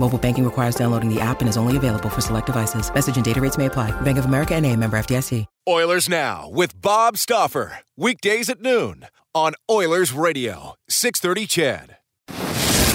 Mobile 0.00 0.18
banking 0.18 0.44
requires 0.46 0.76
downloading 0.76 1.12
the 1.12 1.20
app 1.20 1.40
and 1.40 1.48
is 1.48 1.58
only 1.58 1.76
available 1.76 2.08
for 2.08 2.22
select 2.22 2.46
devices. 2.46 2.92
Message 2.94 3.16
and 3.16 3.24
data 3.24 3.40
rates 3.40 3.58
may 3.58 3.66
apply. 3.66 3.90
Bank 4.00 4.16
of 4.16 4.24
America 4.24 4.54
and 4.54 4.64
a 4.64 4.74
member 4.74 4.98
FDIC. 4.98 5.44
Oilers 5.68 6.08
Now 6.08 6.48
with 6.48 6.80
Bob 6.80 7.18
Stauffer. 7.18 7.80
Weekdays 7.98 8.48
at 8.48 8.62
noon 8.62 9.06
on 9.34 9.52
Oilers 9.70 10.12
Radio. 10.14 10.74
630 10.88 11.46
CHED. 11.46 11.96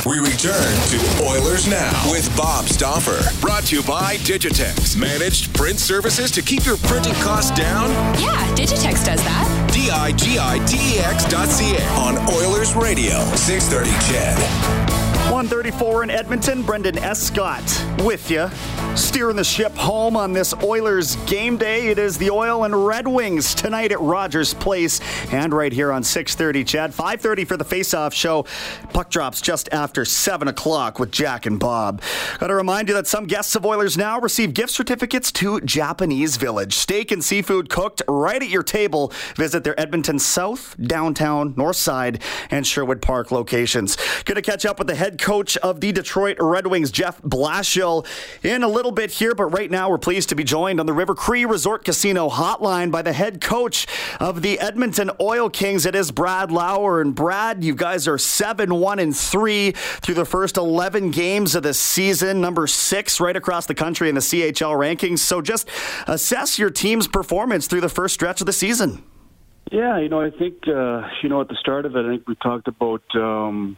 We 0.06 0.20
return 0.20 0.74
to 0.90 1.26
Oilers 1.28 1.68
Now 1.68 2.12
with 2.12 2.26
Bob 2.36 2.66
Stauffer. 2.66 3.22
Brought 3.40 3.66
to 3.66 3.76
you 3.78 3.84
by 3.84 4.18
Digitex. 4.18 4.98
Managed 5.00 5.54
print 5.56 5.78
services 5.80 6.32
to 6.32 6.42
keep 6.42 6.66
your 6.66 6.78
printing 6.78 7.14
costs 7.16 7.52
down? 7.58 7.90
Yeah, 8.20 8.46
Digitex 8.56 9.06
does 9.06 9.24
that. 9.24 9.70
D-I-G-I-T-E-X 9.74 11.26
dot 11.26 11.50
C-A 11.50 11.84
on 11.98 12.18
Oilers 12.34 12.76
Radio. 12.76 13.20
630 13.36 13.92
CHED. 14.12 14.85
134 15.26 16.04
in 16.04 16.10
Edmonton. 16.12 16.62
Brendan 16.62 16.98
Escott 17.00 17.64
with 18.04 18.30
you, 18.30 18.48
steering 18.96 19.36
the 19.36 19.44
ship 19.44 19.76
home 19.76 20.16
on 20.16 20.32
this 20.32 20.54
Oilers 20.64 21.18
game 21.26 21.58
day. 21.58 21.88
It 21.88 22.00
is 22.00 22.18
the 22.18 22.32
Oil 22.32 22.64
and 22.64 22.88
Red 22.88 23.08
Wings 23.08 23.54
tonight 23.54 23.92
at 23.92 24.00
Rogers 24.00 24.54
Place, 24.54 25.02
and 25.34 25.54
right 25.54 25.74
here 25.74 25.92
on 25.92 26.02
6:30. 26.02 26.64
CHED 26.64 26.94
5:30 26.94 27.44
for 27.46 27.58
the 27.58 27.66
face-off 27.66 28.14
show. 28.14 28.46
Puck 28.94 29.10
drops 29.10 29.42
just 29.42 29.68
after 29.74 30.06
seven 30.06 30.48
o'clock 30.48 30.98
with 30.98 31.12
Jack 31.12 31.46
and 31.46 31.60
Bob. 31.60 32.02
Got 32.40 32.48
to 32.48 32.56
remind 32.56 32.88
you 32.88 32.94
that 32.94 33.08
some 33.08 33.26
guests 33.26 33.56
of 33.56 33.66
Oilers 33.66 33.98
now 33.98 34.20
receive 34.20 34.54
gift 34.54 34.72
certificates 34.72 35.32
to 35.34 35.60
Japanese 35.62 36.38
Village. 36.38 36.74
Steak 36.74 37.12
and 37.12 37.24
seafood 37.24 37.70
cooked 37.70 38.02
right 38.08 38.42
at 38.42 38.50
your 38.50 38.64
table. 38.64 39.12
Visit 39.36 39.66
their 39.66 39.78
Edmonton 39.80 40.20
South, 40.20 40.76
Downtown, 40.82 41.54
North 41.58 41.76
Side, 41.76 42.22
and 42.50 42.66
Sherwood 42.66 43.02
Park 43.02 43.30
locations. 43.32 43.98
Going 44.24 44.36
to 44.36 44.42
catch 44.42 44.66
up 44.66 44.80
with 44.80 44.88
the 44.88 44.96
head 44.96 45.20
coach 45.20 45.58
of 45.58 45.82
the 45.82 45.92
Detroit 45.92 46.38
Red 46.40 46.68
Wings, 46.68 46.92
Jeff 46.92 47.22
Blashill, 47.22 48.06
in 48.42 48.64
a 48.64 48.68
little 48.68 48.85
bit 48.92 49.12
here. 49.12 49.36
But 49.36 49.46
right 49.46 49.70
now, 49.70 49.90
we're 49.90 49.98
pleased 49.98 50.30
to 50.30 50.36
be 50.36 50.44
joined 50.44 50.80
on 50.80 50.86
the 50.86 50.94
River 50.94 51.16
Cree 51.16 51.46
Resort 51.46 51.86
Casino 51.86 52.30
hotline 52.30 52.92
by 52.92 53.02
the 53.02 53.14
head 53.14 53.42
coach 53.42 53.88
of 54.20 54.42
the 54.42 54.60
Edmonton 54.60 55.12
Oil 55.20 55.50
Kings. 55.50 55.86
It 55.86 55.96
is 55.96 56.12
Brad 56.12 56.52
Lauer. 56.52 57.02
And 57.02 57.14
Brad, 57.16 57.64
you 57.64 57.76
guys 57.76 58.08
are 58.08 58.18
7 58.18 58.74
1 58.74 59.00
and 59.00 59.16
3 59.16 59.72
through 59.72 60.16
the 60.16 60.26
first 60.26 60.58
11 60.58 61.12
games 61.12 61.56
of 61.56 61.64
the 61.64 61.74
season, 61.74 62.42
number 62.42 62.68
six 62.68 63.20
right 63.20 63.36
across 63.36 63.66
the 63.66 63.76
country 63.76 64.10
in 64.10 64.16
the 64.16 64.22
CHL 64.22 64.76
rankings. 64.76 65.20
So 65.20 65.42
just 65.42 65.68
assess 66.08 66.60
your 66.60 66.70
team's 66.70 67.08
performance 67.08 67.68
through 67.68 67.82
the 67.82 67.90
first 67.90 68.14
stretch 68.14 68.42
of 68.42 68.48
the 68.48 68.54
season. 68.54 69.04
Yeah, 69.72 69.98
you 69.98 70.10
know, 70.10 70.22
I 70.22 70.30
think 70.30 70.68
uh, 70.68 71.02
you 71.24 71.30
know 71.30 71.42
at 71.42 71.48
the 71.48 71.58
start 71.60 71.86
of 71.86 71.96
it, 71.96 72.06
I 72.06 72.10
think 72.10 72.28
we 72.28 72.36
talked 72.36 72.68
about 72.68 73.02
um, 73.16 73.78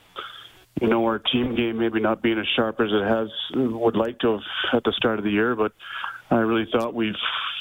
you 0.82 0.88
know, 0.88 1.04
our 1.06 1.20
team 1.20 1.56
game 1.56 1.78
maybe 1.78 2.00
not 2.00 2.22
being 2.22 2.40
as 2.40 2.46
sharp 2.56 2.80
as 2.80 2.90
it 2.92 3.04
has 3.04 3.28
would 3.56 3.96
like 3.96 4.20
to 4.20 4.34
have 4.34 4.42
at 4.74 4.84
the 4.84 4.94
start 4.98 5.18
of 5.20 5.26
the 5.26 5.32
year, 5.32 5.56
but 5.56 5.72
I 6.30 6.38
really 6.38 6.68
thought 6.72 6.94
we've 6.94 7.16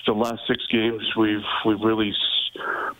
the 0.07 0.13
last 0.13 0.41
six 0.47 0.63
games 0.71 1.03
we've 1.19 1.41
we've 1.65 1.81
really 1.81 2.13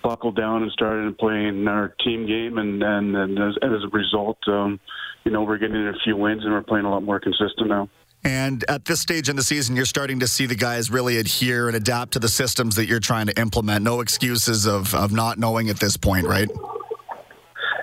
buckled 0.03 0.37
down 0.37 0.63
and 0.63 0.73
started 0.73 1.17
playing 1.19 1.67
our 1.69 1.95
team 2.05 2.27
game, 2.27 2.59
and 2.59 2.83
and, 2.83 3.17
and 3.17 3.39
as, 3.39 3.55
as 3.63 3.85
a 3.85 3.89
result, 3.93 4.39
um, 4.49 4.81
you 5.25 5.31
know, 5.31 5.43
we're 5.43 5.59
getting 5.59 5.77
a 5.77 5.93
few 6.05 6.17
wins 6.17 6.45
and 6.45 6.53
we're 6.53 6.63
playing 6.63 6.85
a 6.85 6.91
lot 6.91 7.03
more 7.03 7.21
consistent 7.21 7.69
now. 7.69 7.89
And 8.25 8.65
at 8.69 8.85
this 8.85 9.01
stage 9.01 9.29
in 9.29 9.37
the 9.37 9.43
season, 9.43 9.77
you're 9.77 9.85
starting 9.85 10.19
to 10.21 10.27
see 10.27 10.47
the 10.47 10.57
guys 10.57 10.91
really 10.91 11.19
adhere 11.19 11.69
and 11.69 11.77
adapt 11.77 12.13
to 12.15 12.19
the 12.19 12.29
systems 12.29 12.75
that 12.75 12.87
you're 12.87 12.99
trying 12.99 13.27
to 13.27 13.39
implement. 13.39 13.85
No 13.85 14.01
excuses 14.01 14.67
of, 14.67 14.93
of 14.97 15.13
not 15.13 15.39
knowing 15.39 15.71
at 15.71 15.79
this 15.79 15.97
point, 15.97 16.27
right? 16.27 16.49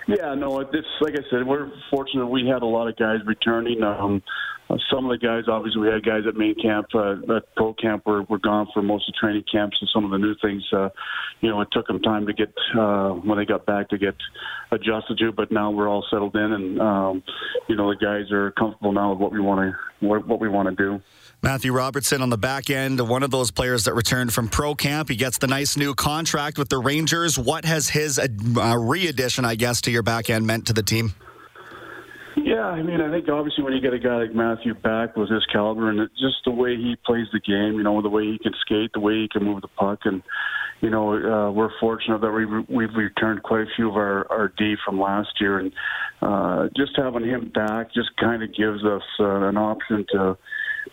Yeah, 0.08 0.34
no, 0.36 0.59
it's 0.59 0.88
like 1.02 1.14
I 1.14 1.24
said, 1.30 1.47
we're 1.47 1.72
fortunate. 1.90 2.28
We 2.28 2.47
had 2.47 2.62
a 2.62 2.66
lot 2.66 2.88
of 2.88 2.97
guys 2.97 3.19
returning. 3.25 3.81
Um, 3.84 4.22
uh, 4.69 4.78
some 4.91 5.06
of 5.06 5.12
the 5.12 5.25
guys, 5.25 5.44
obviously, 5.47 5.81
we 5.81 5.88
had 5.88 6.03
guys 6.06 6.24
at 6.28 6.36
main 6.36 6.56
camp, 6.56 6.88
uh, 6.94 7.16
at 7.36 7.56
pro 7.56 7.74
camp, 7.74 8.06
were, 8.06 8.24
were 8.24 8.40
gone 8.40 8.68
for 8.74 8.81
most 8.81 9.08
of 9.08 9.16
training 9.16 9.44
camps, 9.52 9.78
and 9.80 9.90
some 9.94 10.06
of 10.06 10.12
the 10.12 10.18
new 10.18 10.36
things, 10.41 10.64
uh, 10.74 10.90
you 11.41 11.50
know, 11.50 11.62
it 11.62 11.68
took 11.72 11.88
them 11.88 12.02
time 12.02 12.25
to 12.25 12.34
get 12.34 12.53
uh, 12.78 13.09
when 13.09 13.38
they 13.38 13.46
got 13.46 13.66
back 13.66 13.90
to 13.90 13.97
get 13.97 14.16
adjusted 14.72 15.18
to. 15.19 15.31
But 15.31 15.52
now 15.52 15.72
we're 15.72 15.90
all 15.90 16.06
settled 16.09 16.35
in, 16.35 16.52
and 16.53 16.81
um, 16.81 17.24
you 17.68 17.75
know, 17.75 17.90
the 17.90 17.97
guys 17.97 18.31
are 18.31 18.52
comfortable 18.52 18.91
now 18.91 19.12
with 19.12 19.20
what 19.20 19.31
we 19.31 19.40
want 19.40 19.62
to 19.62 20.06
what, 20.06 20.28
what 20.28 20.40
we 20.40 20.50
want 20.50 20.70
to 20.70 20.75
do. 20.75 21.02
Matthew 21.44 21.74
Robertson 21.74 22.22
on 22.22 22.30
the 22.30 22.38
back 22.38 22.70
end, 22.70 23.02
one 23.02 23.22
of 23.22 23.30
those 23.30 23.52
players 23.52 23.84
that 23.84 23.94
returned 23.96 24.34
from 24.34 24.48
pro 24.48 24.76
camp. 24.76 25.09
He 25.09 25.18
gets 25.18 25.40
the 25.40 25.48
nice 25.48 25.76
new 25.76 25.94
contract 25.94 26.58
with 26.58 26.70
the 26.70 26.78
Rangers. 26.78 27.38
What 27.38 27.66
has 27.66 27.90
his 27.90 28.18
uh, 28.18 28.78
re-addition, 28.78 29.44
I 29.44 29.56
guess, 29.56 29.82
to 29.82 29.92
your 29.92 30.03
back 30.03 30.30
end 30.30 30.48
meant 30.48 30.68
to 30.68 30.74
the 30.74 30.82
team? 30.82 31.14
Yeah, 32.38 32.66
I 32.66 32.82
mean, 32.82 33.02
I 33.02 33.12
think 33.12 33.28
obviously 33.28 33.62
when 33.66 33.74
you 33.74 33.82
get 33.82 33.94
a 33.94 34.00
guy 34.00 34.20
like 34.20 34.34
Matthew 34.34 34.74
back 34.74 35.18
with 35.18 35.30
his 35.30 35.46
caliber 35.52 35.90
and 35.90 36.09
just 36.18 36.38
the 36.46 36.52
way 36.52 36.78
he 36.78 36.96
plays 37.06 37.28
the 37.34 37.42
game, 37.42 37.74
you 37.74 37.84
know, 37.84 38.02
the 38.02 38.09
way 38.09 38.24
he 38.24 38.40
can 38.40 38.53
skate, 38.62 38.92
the 38.94 39.02
way 39.02 39.16
he 39.16 39.28
can 39.30 39.44
move 39.44 39.62
the 39.62 39.68
puck, 39.68 40.00
and 40.06 40.24
you 40.80 40.90
know, 40.90 41.14
uh, 41.14 41.52
we're 41.52 41.72
fortunate 41.80 42.22
that 42.22 42.32
we 42.32 42.46
we've 42.74 42.94
returned 42.96 43.44
quite 43.44 43.62
a 43.62 43.70
few 43.76 43.90
of 43.90 43.96
our 43.96 44.30
our 44.32 44.48
D 44.58 44.76
from 44.86 45.00
last 45.00 45.30
year, 45.40 45.59
and 45.59 45.72
uh, 46.22 46.70
just 46.76 46.94
having 46.96 47.26
him 47.26 47.52
back 47.53 47.94
just 47.94 48.16
kind 48.18 48.44
of 48.44 48.53
gives 48.56 48.84
us 48.84 49.03
uh, 49.20 49.48
an 49.48 49.58
option 49.58 50.06
to 50.12 50.38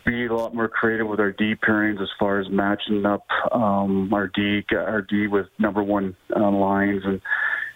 be 0.05 0.25
a 0.25 0.33
lot 0.33 0.53
more 0.53 0.67
creative 0.67 1.07
with 1.07 1.19
our 1.19 1.31
D 1.31 1.55
pairings 1.55 2.01
as 2.01 2.09
far 2.19 2.39
as 2.39 2.47
matching 2.49 3.05
up 3.05 3.25
um, 3.51 4.13
our 4.13 4.27
D 4.27 4.63
our 4.75 5.01
D 5.01 5.27
with 5.27 5.47
number 5.59 5.83
one 5.83 6.15
uh, 6.35 6.51
lines 6.51 7.01
and 7.05 7.21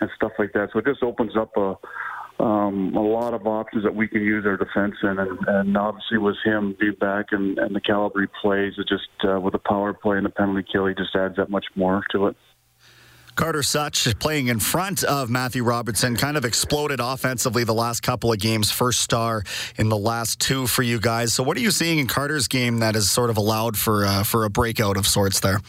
and 0.02 0.10
stuff 0.16 0.32
like 0.38 0.54
that. 0.54 0.70
So 0.74 0.80
it 0.80 0.86
just 0.86 1.04
opens 1.04 1.36
up 1.38 1.52
a 1.58 1.76
um, 2.38 2.94
a 2.96 3.02
lot 3.02 3.34
of 3.34 3.48
options 3.48 3.84
that 3.84 3.96
we 3.96 4.08
can 4.08 4.22
use 4.22 4.46
our 4.46 4.58
defense 4.58 4.96
in, 5.04 5.18
and, 5.20 5.40
and 5.48 5.78
obviously 5.78 6.18
with 6.18 6.36
him 6.44 6.76
being 6.78 6.96
back 7.00 7.28
and, 7.32 7.58
and 7.58 7.74
the 7.74 7.80
caliber 7.80 8.22
he 8.22 8.28
plays, 8.42 8.74
it 8.78 8.88
just 8.90 9.08
uh, 9.26 9.40
with 9.40 9.54
the 9.54 9.60
power 9.60 9.94
play 9.94 10.18
and 10.18 10.26
the 10.26 10.30
penalty 10.30 10.68
kill, 10.70 10.86
he 10.86 10.94
just 10.94 11.16
adds 11.16 11.38
that 11.38 11.50
much 11.50 11.66
more 11.76 12.04
to 12.12 12.28
it. 12.28 12.36
Carter 13.36 13.64
Souch 13.64 14.18
playing 14.20 14.48
in 14.48 14.60
front 14.60 15.04
of 15.04 15.30
Matthew 15.30 15.64
Robertson 15.64 16.16
kind 16.16 16.38
of 16.38 16.46
exploded 16.46 17.00
offensively 17.02 17.66
the 17.66 17.74
last 17.74 18.02
couple 18.02 18.32
of 18.32 18.40
games. 18.40 18.72
First 18.72 19.02
star 19.02 19.44
in 19.78 19.90
the 19.90 19.98
last 19.98 20.40
two 20.40 20.68
for 20.68 20.84
you 20.84 21.00
guys. 21.00 21.34
So, 21.34 21.44
what 21.44 21.58
are 21.58 21.60
you 21.60 21.72
seeing 21.72 22.00
in 22.00 22.08
Carter's 22.08 22.48
game 22.48 22.80
that 22.80 22.96
has 22.96 23.12
sort 23.12 23.30
of 23.30 23.38
allowed 23.38 23.78
for 23.78 24.06
uh, 24.06 24.24
for 24.24 24.46
a 24.46 24.50
breakout 24.50 24.96
of 24.96 25.06
sorts 25.06 25.42
there? 25.42 25.60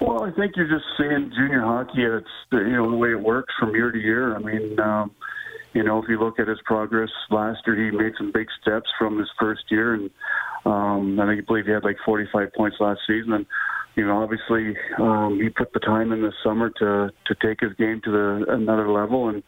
Well, 0.00 0.24
I 0.24 0.30
think 0.32 0.56
you're 0.56 0.68
just 0.68 0.84
seeing 0.96 1.32
junior 1.36 1.62
hockey. 1.62 2.04
It's 2.04 2.26
you 2.52 2.70
know 2.70 2.90
the 2.90 2.96
way 2.96 3.10
it 3.10 3.20
works 3.20 3.52
from 3.58 3.74
year 3.74 3.90
to 3.90 3.98
year. 3.98 4.36
I 4.36 4.38
mean, 4.38 4.78
um, 4.78 5.10
you 5.74 5.82
know, 5.82 6.02
if 6.02 6.08
you 6.08 6.18
look 6.18 6.38
at 6.38 6.48
his 6.48 6.58
progress 6.64 7.10
last 7.30 7.60
year, 7.66 7.76
he 7.76 7.96
made 7.96 8.12
some 8.18 8.30
big 8.32 8.46
steps 8.60 8.88
from 8.98 9.18
his 9.18 9.28
first 9.38 9.64
year, 9.68 9.94
and 9.94 10.10
um, 10.64 11.18
I 11.18 11.26
think 11.26 11.42
I 11.42 11.44
believe 11.44 11.66
he 11.66 11.72
had 11.72 11.84
like 11.84 11.96
45 12.04 12.52
points 12.52 12.76
last 12.78 13.00
season. 13.06 13.32
And 13.32 13.46
you 13.94 14.06
know, 14.06 14.22
obviously, 14.22 14.74
um, 14.98 15.38
he 15.40 15.50
put 15.50 15.72
the 15.72 15.80
time 15.80 16.12
in 16.12 16.22
this 16.22 16.34
summer 16.42 16.70
to 16.78 17.10
to 17.26 17.34
take 17.46 17.60
his 17.60 17.72
game 17.78 18.00
to 18.04 18.10
the 18.10 18.44
another 18.48 18.90
level, 18.90 19.28
and 19.28 19.42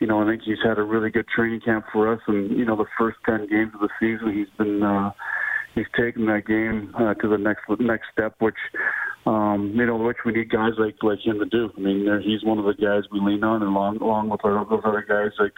you 0.00 0.06
know, 0.06 0.22
I 0.22 0.26
think 0.26 0.42
he's 0.42 0.58
had 0.64 0.78
a 0.78 0.82
really 0.82 1.10
good 1.10 1.26
training 1.28 1.60
camp 1.60 1.84
for 1.92 2.12
us. 2.12 2.20
And 2.26 2.56
you 2.56 2.64
know, 2.64 2.76
the 2.76 2.86
first 2.98 3.18
10 3.26 3.48
games 3.48 3.72
of 3.74 3.80
the 3.80 3.90
season, 4.00 4.34
he's 4.34 4.48
been 4.56 4.82
uh, 4.82 5.10
he's 5.74 5.86
taken 5.98 6.26
that 6.26 6.46
game 6.46 6.94
uh, 6.98 7.14
to 7.14 7.28
the 7.28 7.36
next 7.36 7.62
next 7.78 8.06
step, 8.12 8.34
which 8.38 8.56
um, 9.26 9.72
you 9.76 9.84
know, 9.84 9.96
which 9.96 10.16
we 10.24 10.32
need 10.32 10.50
guys 10.50 10.72
like 10.78 10.96
like 11.02 11.18
him 11.22 11.38
to 11.38 11.44
do. 11.44 11.70
I 11.76 11.80
mean, 11.80 12.06
he's 12.24 12.42
one 12.42 12.58
of 12.58 12.64
the 12.64 12.72
guys 12.72 13.02
we 13.12 13.20
lean 13.20 13.44
on, 13.44 13.62
along 13.62 13.98
along 13.98 14.30
with 14.30 14.40
our, 14.44 14.64
those 14.64 14.80
other 14.84 15.04
guys 15.06 15.32
like 15.38 15.52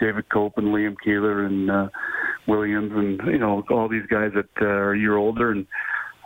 David 0.00 0.28
Kope 0.28 0.56
and 0.56 0.68
Liam 0.68 0.94
Keeler 1.04 1.44
and 1.44 1.68
uh, 1.68 1.88
Williams, 2.46 2.92
and 2.94 3.20
you 3.26 3.38
know, 3.38 3.64
all 3.70 3.88
these 3.88 4.06
guys 4.08 4.30
that 4.36 4.48
uh, 4.62 4.66
are 4.66 4.94
a 4.94 4.98
year 4.98 5.16
older 5.16 5.50
and 5.50 5.66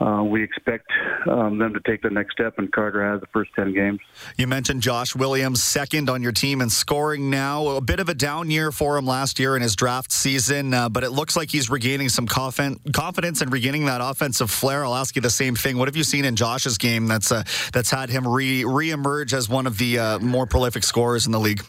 uh, 0.02 0.22
we 0.22 0.42
expect 0.42 0.90
um, 1.30 1.58
them 1.58 1.72
to 1.72 1.80
take 1.80 2.02
the 2.02 2.10
next 2.10 2.32
step, 2.32 2.54
and 2.58 2.72
Carter 2.72 3.08
has 3.08 3.20
the 3.20 3.26
first 3.28 3.50
10 3.54 3.72
games. 3.72 4.00
You 4.36 4.46
mentioned 4.46 4.82
Josh 4.82 5.14
Williams, 5.14 5.62
second 5.62 6.10
on 6.10 6.22
your 6.22 6.32
team 6.32 6.60
in 6.60 6.70
scoring 6.70 7.30
now. 7.30 7.68
A 7.68 7.80
bit 7.80 8.00
of 8.00 8.08
a 8.08 8.14
down 8.14 8.50
year 8.50 8.72
for 8.72 8.96
him 8.96 9.06
last 9.06 9.38
year 9.38 9.54
in 9.54 9.62
his 9.62 9.76
draft 9.76 10.10
season, 10.10 10.74
uh, 10.74 10.88
but 10.88 11.04
it 11.04 11.10
looks 11.10 11.36
like 11.36 11.50
he's 11.50 11.70
regaining 11.70 12.08
some 12.08 12.26
confidence 12.26 13.40
and 13.40 13.52
regaining 13.52 13.86
that 13.86 14.00
offensive 14.02 14.50
flair. 14.50 14.84
I'll 14.84 14.94
ask 14.94 15.14
you 15.14 15.22
the 15.22 15.30
same 15.30 15.54
thing. 15.54 15.78
What 15.78 15.88
have 15.88 15.96
you 15.96 16.04
seen 16.04 16.24
in 16.24 16.34
Josh's 16.34 16.78
game 16.78 17.06
that's 17.06 17.30
uh, 17.30 17.44
that's 17.72 17.90
had 17.90 18.10
him 18.10 18.26
re 18.26 18.62
reemerge 18.62 19.32
as 19.32 19.48
one 19.48 19.66
of 19.66 19.78
the 19.78 19.98
uh, 19.98 20.18
more 20.18 20.46
prolific 20.46 20.82
scorers 20.82 21.26
in 21.26 21.32
the 21.32 21.40
league? 21.40 21.62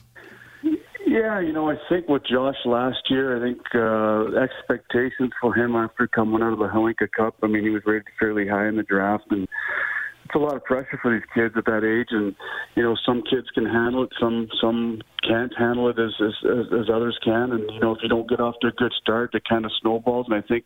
Yeah, 1.14 1.40
you 1.42 1.54
know, 1.54 1.70
I 1.70 1.76
think 1.90 2.08
with 2.10 2.24
Josh 2.26 2.56
last 2.66 2.98
year, 3.08 3.38
I 3.38 3.48
think 3.48 3.62
uh, 3.76 4.36
expectations 4.36 5.30
for 5.40 5.54
him 5.54 5.76
after 5.76 6.08
coming 6.08 6.42
out 6.42 6.54
of 6.54 6.58
the 6.58 6.66
Hlinka 6.66 7.08
Cup. 7.16 7.36
I 7.44 7.46
mean, 7.46 7.62
he 7.62 7.70
was 7.70 7.84
rated 7.86 8.08
fairly 8.20 8.48
high 8.48 8.68
in 8.68 8.78
the 8.78 8.82
draft, 8.82 9.26
and 9.30 9.44
it's 10.26 10.34
a 10.34 10.40
lot 10.40 10.56
of 10.56 10.64
pressure 10.64 10.98
for 11.04 11.14
these 11.14 11.30
kids 11.36 11.54
at 11.56 11.66
that 11.66 11.84
age. 11.86 12.08
And 12.10 12.36
you 12.74 12.82
know, 12.82 12.96
some 13.06 13.22
kids 13.30 13.46
can 13.54 13.64
handle 13.64 14.06
it, 14.06 14.10
some 14.20 14.48
some 14.60 15.04
can't 15.22 15.54
handle 15.56 15.88
it 15.88 16.00
as 16.00 16.14
as, 16.20 16.66
as 16.74 16.90
others 16.92 17.16
can. 17.24 17.52
And 17.52 17.70
you 17.70 17.80
know, 17.80 17.92
if 17.92 18.00
you 18.02 18.10
don't 18.10 18.28
get 18.28 18.40
off 18.40 18.56
to 18.62 18.70
a 18.70 18.72
good 18.72 18.94
start, 19.00 19.36
it 19.36 19.44
kind 19.48 19.66
of 19.66 19.72
snowballs. 19.82 20.26
And 20.28 20.36
I 20.36 20.42
think 20.48 20.66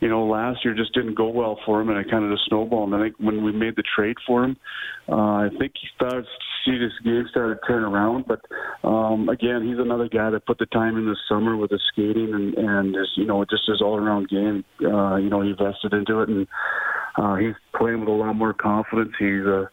you 0.00 0.10
know, 0.10 0.26
last 0.26 0.62
year 0.62 0.74
just 0.74 0.92
didn't 0.92 1.14
go 1.14 1.30
well 1.30 1.58
for 1.64 1.80
him, 1.80 1.88
and 1.88 1.98
it 1.98 2.10
kind 2.10 2.22
of 2.22 2.30
just 2.30 2.46
snowballed. 2.48 2.92
And 2.92 3.00
I 3.00 3.06
think 3.06 3.16
when 3.18 3.42
we 3.42 3.52
made 3.52 3.76
the 3.76 3.84
trade 3.96 4.16
for 4.26 4.44
him, 4.44 4.58
uh, 5.08 5.14
I 5.14 5.48
think 5.58 5.72
he 5.80 5.88
started 5.96 6.26
see 6.64 6.78
this 6.78 6.92
game 7.04 7.26
started 7.30 7.58
turn 7.66 7.84
around. 7.84 8.26
But 8.26 8.40
um, 8.86 9.28
again, 9.28 9.66
he's 9.66 9.78
another 9.78 10.08
guy 10.08 10.30
that 10.30 10.46
put 10.46 10.58
the 10.58 10.66
time 10.66 10.96
in 10.96 11.06
the 11.06 11.16
summer 11.28 11.56
with 11.56 11.70
his 11.70 11.82
skating 11.92 12.32
and 12.32 12.54
and 12.54 12.94
his, 12.94 13.08
you 13.16 13.26
know, 13.26 13.44
just 13.44 13.64
his 13.66 13.80
all 13.80 13.96
around 13.96 14.28
game. 14.28 14.64
Uh, 14.82 15.16
you 15.16 15.30
know, 15.30 15.42
he 15.42 15.50
invested 15.50 15.92
into 15.92 16.20
it, 16.20 16.28
and 16.28 16.46
uh, 17.16 17.36
he's 17.36 17.54
playing 17.76 18.00
with 18.00 18.08
a 18.08 18.12
lot 18.12 18.34
more 18.34 18.54
confidence. 18.54 19.12
He's 19.18 19.46
uh, 19.46 19.66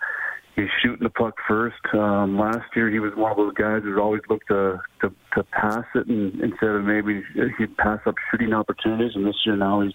he's 0.56 0.70
shooting 0.82 1.04
the 1.04 1.10
puck 1.10 1.36
first. 1.48 1.82
Um, 1.94 2.38
last 2.38 2.70
year, 2.76 2.90
he 2.90 3.00
was 3.00 3.14
one 3.16 3.32
of 3.32 3.38
those 3.38 3.54
guys 3.54 3.82
who 3.84 4.00
always 4.00 4.22
looked 4.30 4.48
to, 4.50 4.82
to 5.02 5.14
to 5.36 5.44
pass 5.44 5.86
it, 5.96 6.08
and 6.08 6.40
instead 6.42 6.70
of 6.70 6.84
maybe 6.84 7.24
he'd 7.58 7.78
pass 7.78 8.00
up 8.06 8.16
shooting 8.30 8.54
opportunities. 8.54 9.12
And 9.16 9.26
this 9.26 9.38
year 9.46 9.56
now 9.56 9.82
he's 9.82 9.94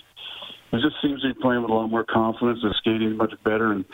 he 0.71 0.79
just 0.81 0.97
seems 1.03 1.23
to 1.23 1.33
be 1.33 1.41
playing 1.41 1.63
with 1.63 1.71
a 1.71 1.75
lot 1.75 1.89
more 1.89 2.05
confidence. 2.05 2.61
The 2.63 2.75
skating 2.79 3.17
much 3.17 3.33
better, 3.45 3.73
and 3.73 3.85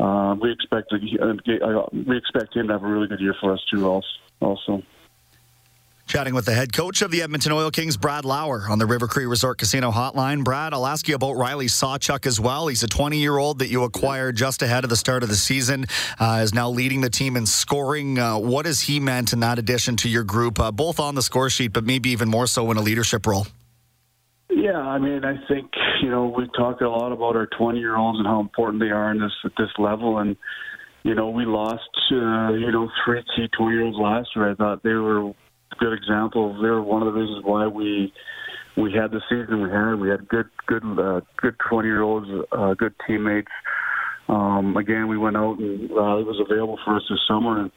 uh, 0.00 0.34
we 0.40 0.52
expect 0.52 0.92
uh, 0.92 1.86
we 1.92 2.16
expect 2.16 2.56
him 2.56 2.68
to 2.68 2.72
have 2.72 2.82
a 2.82 2.86
really 2.86 3.08
good 3.08 3.20
year 3.20 3.34
for 3.40 3.52
us 3.52 3.60
too. 3.70 4.00
Also. 4.40 4.82
Chatting 6.06 6.34
with 6.34 6.44
the 6.44 6.52
head 6.52 6.72
coach 6.72 7.00
of 7.00 7.10
the 7.10 7.22
Edmonton 7.22 7.52
Oil 7.52 7.70
Kings, 7.70 7.96
Brad 7.96 8.24
Lauer, 8.24 8.66
on 8.68 8.78
the 8.78 8.86
River 8.86 9.06
Cree 9.06 9.24
Resort 9.24 9.58
Casino 9.58 9.90
Hotline. 9.90 10.44
Brad, 10.44 10.74
I'll 10.74 10.86
ask 10.86 11.08
you 11.08 11.14
about 11.14 11.36
Riley 11.36 11.68
Sawchuk 11.68 12.26
as 12.26 12.40
well. 12.40 12.66
He's 12.66 12.82
a 12.82 12.88
20 12.88 13.18
year 13.18 13.38
old 13.38 13.60
that 13.60 13.68
you 13.68 13.84
acquired 13.84 14.36
just 14.36 14.62
ahead 14.62 14.84
of 14.84 14.90
the 14.90 14.96
start 14.96 15.22
of 15.22 15.28
the 15.28 15.36
season. 15.36 15.86
Uh, 16.18 16.40
is 16.42 16.52
now 16.52 16.68
leading 16.68 17.00
the 17.00 17.08
team 17.08 17.36
in 17.36 17.46
scoring. 17.46 18.18
Uh, 18.18 18.36
what 18.36 18.66
has 18.66 18.80
he 18.80 19.00
meant 19.00 19.32
in 19.32 19.40
that 19.40 19.58
addition 19.58 19.96
to 19.98 20.08
your 20.08 20.24
group, 20.24 20.58
uh, 20.58 20.72
both 20.72 20.98
on 20.98 21.14
the 21.14 21.22
score 21.22 21.48
sheet, 21.48 21.72
but 21.72 21.84
maybe 21.84 22.10
even 22.10 22.28
more 22.28 22.46
so 22.46 22.70
in 22.70 22.76
a 22.76 22.82
leadership 22.82 23.26
role? 23.26 23.46
Yeah, 24.54 24.78
I 24.78 24.98
mean, 24.98 25.24
I 25.24 25.36
think 25.48 25.70
you 26.02 26.10
know 26.10 26.26
we 26.26 26.46
talk 26.56 26.80
a 26.82 26.86
lot 26.86 27.12
about 27.12 27.36
our 27.36 27.48
20 27.58 27.78
year 27.78 27.96
olds 27.96 28.18
and 28.18 28.26
how 28.26 28.40
important 28.40 28.80
they 28.80 28.90
are 28.90 29.10
in 29.10 29.18
this 29.18 29.32
at 29.44 29.52
this 29.56 29.70
level, 29.78 30.18
and 30.18 30.36
you 31.04 31.14
know 31.14 31.30
we 31.30 31.46
lost 31.46 31.88
uh, 32.12 32.52
you 32.52 32.70
know 32.70 32.90
three 33.04 33.22
key 33.34 33.48
20 33.56 33.74
year 33.74 33.84
olds 33.84 33.98
last 33.98 34.28
year. 34.36 34.50
I 34.50 34.54
thought 34.54 34.82
they 34.82 34.92
were 34.92 35.28
a 35.28 35.34
good 35.78 35.94
example. 35.94 36.54
They 36.60 36.68
were 36.68 36.82
one 36.82 37.02
of 37.02 37.12
the 37.12 37.18
reasons 37.18 37.44
why 37.44 37.66
we 37.66 38.12
we 38.76 38.92
had 38.92 39.10
the 39.10 39.22
season 39.28 39.62
we 39.62 39.70
had. 39.70 39.94
We 39.94 40.10
had 40.10 40.28
good 40.28 40.50
good 40.66 40.84
uh, 40.98 41.22
good 41.38 41.56
20 41.70 41.88
year 41.88 42.02
olds, 42.02 42.28
uh, 42.52 42.74
good 42.74 42.94
teammates. 43.06 43.52
Um, 44.28 44.76
again, 44.76 45.08
we 45.08 45.16
went 45.16 45.36
out 45.36 45.58
and 45.58 45.90
uh, 45.90 46.18
it 46.18 46.26
was 46.26 46.40
available 46.46 46.78
for 46.84 46.96
us 46.96 47.02
this 47.08 47.18
summer 47.26 47.60
and 47.60 47.70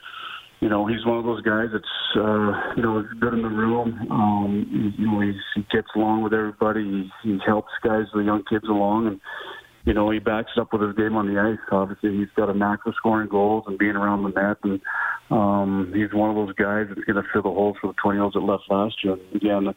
you 0.62 0.70
know, 0.70 0.88
he's 0.88 1.06
one 1.06 1.18
of 1.18 1.26
those 1.26 1.42
guys 1.42 1.68
that's, 1.72 1.86
uh, 2.16 2.74
you 2.76 2.84
know, 2.84 3.04
good 3.20 3.34
in 3.34 3.42
the 3.42 3.50
room. 3.50 4.08
Um, 4.10 4.94
you 4.98 5.08
know, 5.08 5.20
he's, 5.20 5.42
he 5.56 5.62
gets 5.72 5.88
along 5.96 6.24
with 6.24 6.34
everybody. 6.34 7.10
He, 7.24 7.30
he 7.30 7.38
helps 7.46 7.72
guys, 7.84 8.06
the 8.14 8.22
young 8.22 8.44
kids 8.50 8.66
along, 8.68 9.08
and 9.08 9.20
you 9.86 9.94
know, 9.94 10.10
he 10.10 10.18
backs 10.18 10.52
it 10.58 10.60
up 10.60 10.74
with 10.74 10.82
his 10.82 10.96
game 10.96 11.16
on 11.16 11.32
the 11.32 11.40
ice. 11.40 11.60
Obviously, 11.72 12.18
he's 12.18 12.28
got 12.36 12.50
a 12.50 12.54
knack 12.54 12.80
for 12.84 12.94
scoring 12.98 13.30
goals 13.30 13.66
and 13.68 13.78
being 13.78 13.96
around 13.96 14.24
the 14.24 14.30
net, 14.30 14.58
and 14.64 14.82
um, 15.30 15.94
he's 15.96 16.12
one 16.12 16.32
of 16.32 16.36
those 16.36 16.56
guys 16.56 16.88
that's 16.90 17.06
going 17.06 17.22
to 17.22 17.30
fill 17.32 17.44
the 17.44 17.50
holes 17.50 17.78
for 17.80 17.88
the 17.88 17.94
20 18.02 18.20
olds 18.20 18.34
that 18.34 18.40
left 18.40 18.64
last 18.70 18.96
year. 19.04 19.14
And 19.14 19.36
again, 19.36 19.74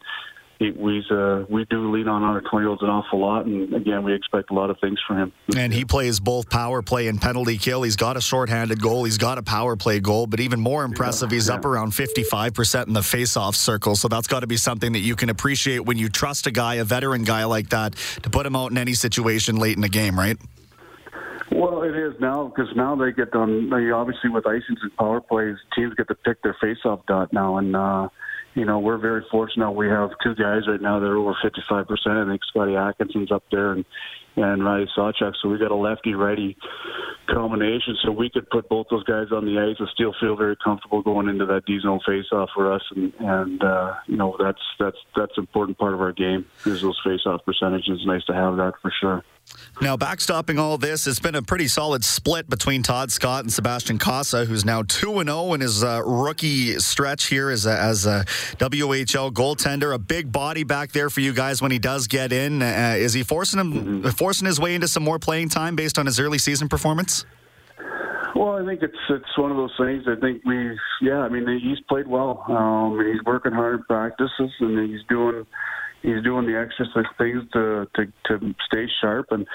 he, 0.59 0.71
we 0.71 1.03
uh, 1.09 1.45
we 1.49 1.63
do 1.69 1.89
lean 1.89 2.09
on 2.09 2.21
our 2.21 2.41
20 2.41 2.63
year 2.63 2.67
olds 2.69 2.83
an 2.83 2.89
awful 2.89 3.19
lot, 3.19 3.45
and 3.45 3.73
again, 3.73 4.03
we 4.03 4.13
expect 4.13 4.51
a 4.51 4.53
lot 4.53 4.69
of 4.69 4.77
things 4.79 4.99
from 5.07 5.17
him. 5.17 5.33
And 5.55 5.73
he 5.73 5.85
plays 5.85 6.19
both 6.19 6.49
power 6.49 6.81
play 6.81 7.07
and 7.07 7.19
penalty 7.19 7.57
kill. 7.57 7.83
He's 7.83 7.95
got 7.95 8.17
a 8.17 8.21
shorthanded 8.21 8.81
goal, 8.81 9.05
he's 9.05 9.17
got 9.17 9.37
a 9.37 9.41
power 9.41 9.77
play 9.77 10.01
goal, 10.01 10.27
but 10.27 10.41
even 10.41 10.59
more 10.59 10.83
impressive, 10.83 11.31
he's 11.31 11.47
yeah. 11.47 11.55
up 11.55 11.65
around 11.65 11.91
55% 11.91 12.87
in 12.87 12.93
the 12.93 13.01
face-off 13.01 13.55
circle. 13.55 13.95
So 13.95 14.09
that's 14.09 14.27
got 14.27 14.41
to 14.41 14.47
be 14.47 14.57
something 14.57 14.91
that 14.91 14.99
you 14.99 15.15
can 15.15 15.29
appreciate 15.29 15.85
when 15.85 15.97
you 15.97 16.09
trust 16.09 16.45
a 16.45 16.51
guy, 16.51 16.75
a 16.75 16.83
veteran 16.83 17.23
guy 17.23 17.45
like 17.45 17.69
that, 17.69 17.95
to 18.23 18.29
put 18.29 18.45
him 18.45 18.55
out 18.55 18.71
in 18.71 18.77
any 18.77 18.93
situation 18.93 19.55
late 19.55 19.77
in 19.77 19.81
the 19.81 19.89
game, 19.89 20.19
right? 20.19 20.37
Well, 21.53 21.83
it 21.83 21.95
is 21.95 22.13
now 22.19 22.47
because 22.53 22.75
now 22.75 22.97
they 22.97 23.13
get 23.13 23.31
done. 23.31 23.69
They 23.69 23.91
obviously, 23.91 24.29
with 24.29 24.43
icings 24.43 24.81
and 24.81 24.95
power 24.97 25.21
plays, 25.21 25.55
teams 25.73 25.93
get 25.95 26.09
to 26.09 26.15
pick 26.15 26.43
their 26.43 26.57
face-off 26.59 27.05
dot 27.07 27.31
now, 27.31 27.59
and. 27.59 27.77
uh 27.77 28.09
you 28.55 28.65
know, 28.65 28.79
we're 28.79 28.97
very 28.97 29.23
fortunate. 29.31 29.71
We 29.71 29.87
have 29.87 30.09
two 30.23 30.35
guys 30.35 30.67
right 30.67 30.81
now 30.81 30.99
that 30.99 31.05
are 31.05 31.17
over 31.17 31.35
55%. 31.43 31.87
I 32.07 32.29
think 32.29 32.41
Scotty 32.45 32.75
Atkinson's 32.75 33.31
up 33.31 33.43
there 33.51 33.73
and, 33.73 33.85
and 34.35 34.63
Riley 34.63 34.87
Sawchuk. 34.97 35.33
So 35.41 35.49
we 35.49 35.57
got 35.57 35.71
a 35.71 35.75
lefty 35.75 36.13
righty 36.13 36.57
combination. 37.27 37.97
So 38.03 38.11
we 38.11 38.29
could 38.29 38.49
put 38.49 38.67
both 38.67 38.87
those 38.89 39.03
guys 39.03 39.27
on 39.31 39.45
the 39.45 39.59
ice 39.59 39.75
and 39.79 39.87
still 39.93 40.13
feel 40.19 40.35
very 40.35 40.55
comfortable 40.63 41.01
going 41.01 41.29
into 41.29 41.45
that 41.45 41.65
D 41.65 41.79
zone 41.79 41.99
face 42.05 42.25
for 42.29 42.71
us. 42.71 42.81
And, 42.95 43.13
and 43.19 43.63
uh, 43.63 43.95
you 44.07 44.17
know, 44.17 44.35
that's, 44.41 44.61
that's, 44.79 44.97
that's 45.15 45.37
an 45.37 45.43
important 45.43 45.77
part 45.77 45.93
of 45.93 46.01
our 46.01 46.11
game 46.11 46.45
is 46.65 46.81
those 46.81 46.99
face 47.03 47.21
off 47.25 47.45
percentages. 47.45 48.05
Nice 48.05 48.25
to 48.25 48.33
have 48.33 48.57
that 48.57 48.73
for 48.81 48.91
sure. 48.99 49.23
Now, 49.81 49.95
backstopping 49.95 50.59
all 50.59 50.77
this, 50.77 51.07
it's 51.07 51.19
been 51.19 51.35
a 51.35 51.41
pretty 51.41 51.67
solid 51.67 52.03
split 52.03 52.49
between 52.49 52.83
Todd 52.83 53.11
Scott 53.11 53.43
and 53.43 53.53
Sebastian 53.53 53.97
Cossa, 53.97 54.45
who's 54.45 54.65
now 54.65 54.83
2 54.83 55.23
0 55.23 55.53
in 55.53 55.61
his 55.61 55.83
uh, 55.83 56.01
rookie 56.05 56.77
stretch 56.79 57.27
here 57.27 57.49
as 57.49 57.65
a, 57.65 57.79
as 57.79 58.05
a 58.05 58.25
WHL 58.57 59.31
goaltender. 59.31 59.93
A 59.93 59.99
big 59.99 60.31
body 60.31 60.63
back 60.63 60.91
there 60.91 61.09
for 61.09 61.21
you 61.21 61.33
guys 61.33 61.61
when 61.61 61.71
he 61.71 61.79
does 61.79 62.07
get 62.07 62.33
in. 62.33 62.61
Uh, 62.61 62.95
is 62.97 63.13
he 63.13 63.23
forcing 63.23 63.59
him 63.59 63.73
mm-hmm. 63.73 64.09
forcing 64.09 64.45
his 64.45 64.59
way 64.59 64.75
into 64.75 64.87
some 64.87 65.03
more 65.03 65.17
playing 65.17 65.47
time 65.47 65.75
based 65.77 65.97
on 65.97 66.05
his 66.05 66.19
early 66.19 66.37
season 66.37 66.67
performance? 66.67 67.25
Well, 68.35 68.61
I 68.61 68.65
think 68.65 68.83
it's 68.83 68.97
it's 69.09 69.37
one 69.37 69.51
of 69.51 69.57
those 69.57 69.73
things. 69.77 70.03
I 70.07 70.19
think 70.19 70.43
we, 70.45 70.77
yeah, 71.01 71.19
I 71.19 71.29
mean, 71.29 71.47
he's 71.61 71.79
played 71.87 72.07
well, 72.07 72.43
um, 72.49 72.99
and 72.99 73.07
he's 73.13 73.23
working 73.25 73.53
hard 73.53 73.75
in 73.75 73.83
practices, 73.83 74.51
and 74.59 74.89
he's 74.89 75.01
doing 75.09 75.45
he's 76.01 76.23
doing 76.23 76.45
the 76.45 76.57
extra 76.57 76.85
things 77.17 77.43
to, 77.53 77.87
to 77.95 78.05
to 78.25 78.55
stay 78.67 78.85
sharp, 79.01 79.27
and 79.31 79.45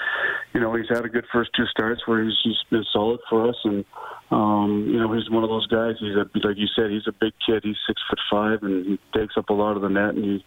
you 0.53 0.59
know 0.59 0.75
he's 0.75 0.89
had 0.89 1.05
a 1.05 1.09
good 1.09 1.25
first 1.31 1.51
two 1.55 1.65
starts 1.65 2.01
where 2.05 2.23
he's, 2.23 2.33
he's 2.43 2.57
been 2.69 2.85
solid 2.91 3.19
for 3.29 3.49
us, 3.49 3.55
and 3.63 3.85
um, 4.31 4.87
you 4.87 4.99
know 4.99 5.11
he's 5.13 5.29
one 5.29 5.43
of 5.43 5.49
those 5.49 5.67
guys. 5.67 5.95
He's 5.99 6.15
a 6.15 6.25
like 6.47 6.57
you 6.57 6.67
said, 6.75 6.91
he's 6.91 7.07
a 7.07 7.13
big 7.13 7.33
kid. 7.45 7.63
He's 7.63 7.77
six 7.87 8.01
foot 8.09 8.19
five, 8.31 8.59
and 8.63 8.85
he 8.85 9.19
takes 9.19 9.35
up 9.37 9.49
a 9.49 9.53
lot 9.53 9.75
of 9.75 9.81
the 9.81 9.89
net, 9.89 10.15
and 10.15 10.23
he 10.23 10.45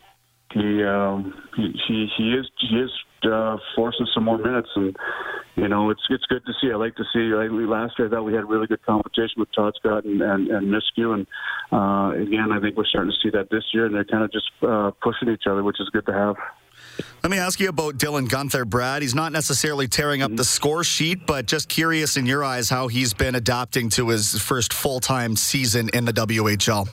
he 0.52 0.82
um, 0.84 1.34
he, 1.56 1.72
he 1.86 2.08
he 2.16 2.32
is 2.32 2.46
he 2.58 2.76
is 2.76 2.90
uh, 3.24 3.56
forcing 3.74 4.06
some 4.14 4.24
more 4.24 4.38
minutes, 4.38 4.68
and 4.76 4.96
you 5.56 5.68
know 5.68 5.90
it's 5.90 6.00
it's 6.10 6.24
good 6.26 6.44
to 6.46 6.52
see. 6.60 6.72
I 6.72 6.76
like 6.76 6.96
to 6.96 7.04
see. 7.12 7.34
Like 7.34 7.50
last 7.50 7.98
year, 7.98 8.08
I 8.08 8.10
thought 8.10 8.24
we 8.24 8.34
had 8.34 8.48
really 8.48 8.66
good 8.66 8.84
competition 8.84 9.34
with 9.38 9.48
Todd 9.54 9.74
Scott 9.78 10.04
and 10.04 10.22
and, 10.22 10.48
and 10.48 10.66
Myskiw, 10.68 11.14
and 11.14 11.26
uh, 11.72 12.20
again, 12.20 12.52
I 12.52 12.60
think 12.60 12.76
we're 12.76 12.86
starting 12.86 13.12
to 13.12 13.18
see 13.22 13.30
that 13.36 13.50
this 13.50 13.64
year, 13.72 13.86
and 13.86 13.94
they're 13.94 14.04
kind 14.04 14.24
of 14.24 14.32
just 14.32 14.50
uh, 14.62 14.90
pushing 15.02 15.28
each 15.28 15.44
other, 15.48 15.62
which 15.62 15.80
is 15.80 15.88
good 15.90 16.06
to 16.06 16.12
have. 16.12 16.36
Let 17.22 17.30
me 17.30 17.38
ask 17.38 17.60
you 17.60 17.68
about 17.68 17.98
Dylan 17.98 18.28
Guenther, 18.28 18.66
Brad. 18.66 19.02
He's 19.02 19.14
not 19.14 19.32
necessarily 19.32 19.88
tearing 19.88 20.22
up 20.22 20.34
the 20.34 20.44
score 20.44 20.84
sheet, 20.84 21.26
but 21.26 21.46
just 21.46 21.68
curious 21.68 22.16
in 22.16 22.26
your 22.26 22.44
eyes 22.44 22.70
how 22.70 22.88
he's 22.88 23.12
been 23.12 23.34
adapting 23.34 23.88
to 23.90 24.08
his 24.08 24.40
first 24.40 24.72
full 24.72 25.00
time 25.00 25.36
season 25.36 25.90
in 25.92 26.04
the 26.04 26.12
WHL. 26.12 26.88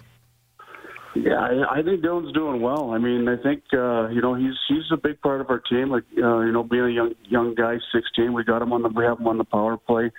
Yeah, 1.15 1.39
I, 1.39 1.79
I 1.79 1.81
think 1.81 2.03
Dylan's 2.03 2.33
doing 2.33 2.61
well. 2.61 2.91
I 2.91 2.97
mean, 2.97 3.27
I 3.29 3.41
think 3.41 3.63
uh, 3.73 4.09
you 4.09 4.21
know 4.21 4.35
he's 4.35 4.53
he's 4.67 4.83
a 4.91 4.97
big 4.97 5.21
part 5.21 5.39
of 5.39 5.49
our 5.49 5.59
team. 5.59 5.89
Like 5.89 6.03
uh, 6.17 6.39
you 6.39 6.51
know, 6.51 6.63
being 6.63 6.83
a 6.83 6.89
young 6.89 7.13
young 7.29 7.55
guy, 7.55 7.77
16, 7.93 8.33
we 8.33 8.43
got 8.43 8.61
him 8.61 8.73
on 8.73 8.81
the 8.81 8.89
we 8.89 9.05
have 9.05 9.19
him 9.19 9.27
on 9.27 9.37
the 9.37 9.45
power 9.45 9.77
play. 9.77 10.11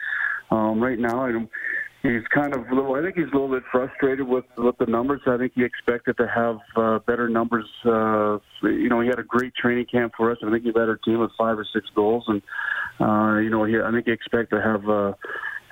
Um, 0.50 0.80
right 0.80 0.98
now, 0.98 1.26
don't, 1.26 1.50
he's 2.02 2.26
kind 2.34 2.54
of 2.54 2.66
a 2.66 2.74
little. 2.74 2.94
I 2.94 3.02
think 3.02 3.16
he's 3.16 3.26
a 3.26 3.36
little 3.36 3.50
bit 3.50 3.62
frustrated 3.70 4.26
with 4.26 4.46
with 4.56 4.78
the 4.78 4.86
numbers. 4.86 5.20
I 5.26 5.36
think 5.36 5.52
he 5.54 5.64
expected 5.64 6.16
to 6.16 6.28
have 6.28 6.58
uh, 6.76 6.98
better 7.00 7.28
numbers. 7.28 7.66
Uh, 7.84 8.38
you 8.62 8.88
know, 8.88 9.02
he 9.02 9.08
had 9.08 9.18
a 9.18 9.24
great 9.24 9.54
training 9.54 9.86
camp 9.92 10.14
for 10.16 10.30
us. 10.30 10.38
I 10.42 10.50
think 10.50 10.64
he 10.64 10.72
led 10.72 10.88
our 10.88 10.96
team 10.96 11.20
with 11.20 11.30
five 11.36 11.58
or 11.58 11.66
six 11.74 11.86
goals, 11.94 12.24
and 12.28 12.40
uh, 13.00 13.38
you 13.38 13.50
know, 13.50 13.64
he, 13.64 13.76
I 13.78 13.90
think 13.90 14.06
he 14.06 14.12
expected 14.12 14.56
to 14.56 14.62
have. 14.62 14.88
Uh, 14.88 15.12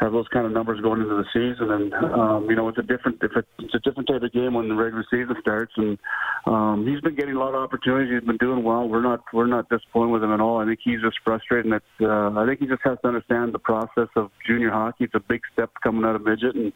have 0.01 0.13
those 0.13 0.27
kind 0.29 0.47
of 0.47 0.53
numbers 0.53 0.81
going 0.81 1.01
into 1.01 1.15
the 1.15 1.27
season. 1.33 1.71
And 1.71 1.95
um, 1.95 2.47
you 2.51 2.57
know, 2.57 2.69
it's 2.69 2.79
a 2.79 2.83
different 2.83 3.19
if 3.23 3.33
it's 3.59 3.75
a 3.75 3.79
different 3.81 4.09
type 4.09 4.23
of 4.23 4.33
game 4.33 4.55
when 4.55 4.69
the 4.69 4.75
regular 4.75 5.05
season 5.11 5.37
starts. 5.41 5.73
And 5.77 5.99
um, 6.47 6.87
he's 6.87 7.01
been 7.01 7.15
getting 7.15 7.35
a 7.35 7.39
lot 7.39 7.55
of 7.55 7.63
opportunities. 7.63 8.13
He's 8.13 8.27
been 8.27 8.37
doing 8.39 8.63
well. 8.65 8.89
We're 8.89 9.03
not 9.03 9.21
we're 9.33 9.47
not 9.47 9.69
disappointed 9.69 10.13
with 10.13 10.25
him 10.25 10.33
at 10.33 10.41
all. 10.41 10.59
I 10.59 10.67
think 10.67 10.81
he's 10.83 11.01
just 11.01 11.19
frustrated. 11.25 11.73
It's, 11.73 11.85
uh, 12.01 12.31
I 12.39 12.47
think 12.47 12.61
he 12.61 12.67
just 12.67 12.83
has 12.85 12.99
to 13.03 13.09
understand 13.09 13.55
the 13.55 13.59
process 13.59 14.09
of 14.17 14.31
junior 14.47 14.71
hockey. 14.71 15.05
It's 15.05 15.15
a 15.15 15.21
big 15.21 15.41
step 15.53 15.71
coming 15.83 16.05
out 16.05 16.17
of 16.17 16.25
midget, 16.25 16.55
and 16.55 16.73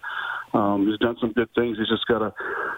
um, 0.54 0.86
he's 0.88 0.98
done 0.98 1.16
some 1.20 1.32
good 1.32 1.48
things. 1.54 1.78
He's 1.78 1.88
just 1.88 2.06
got 2.06 2.18
to 2.20 2.32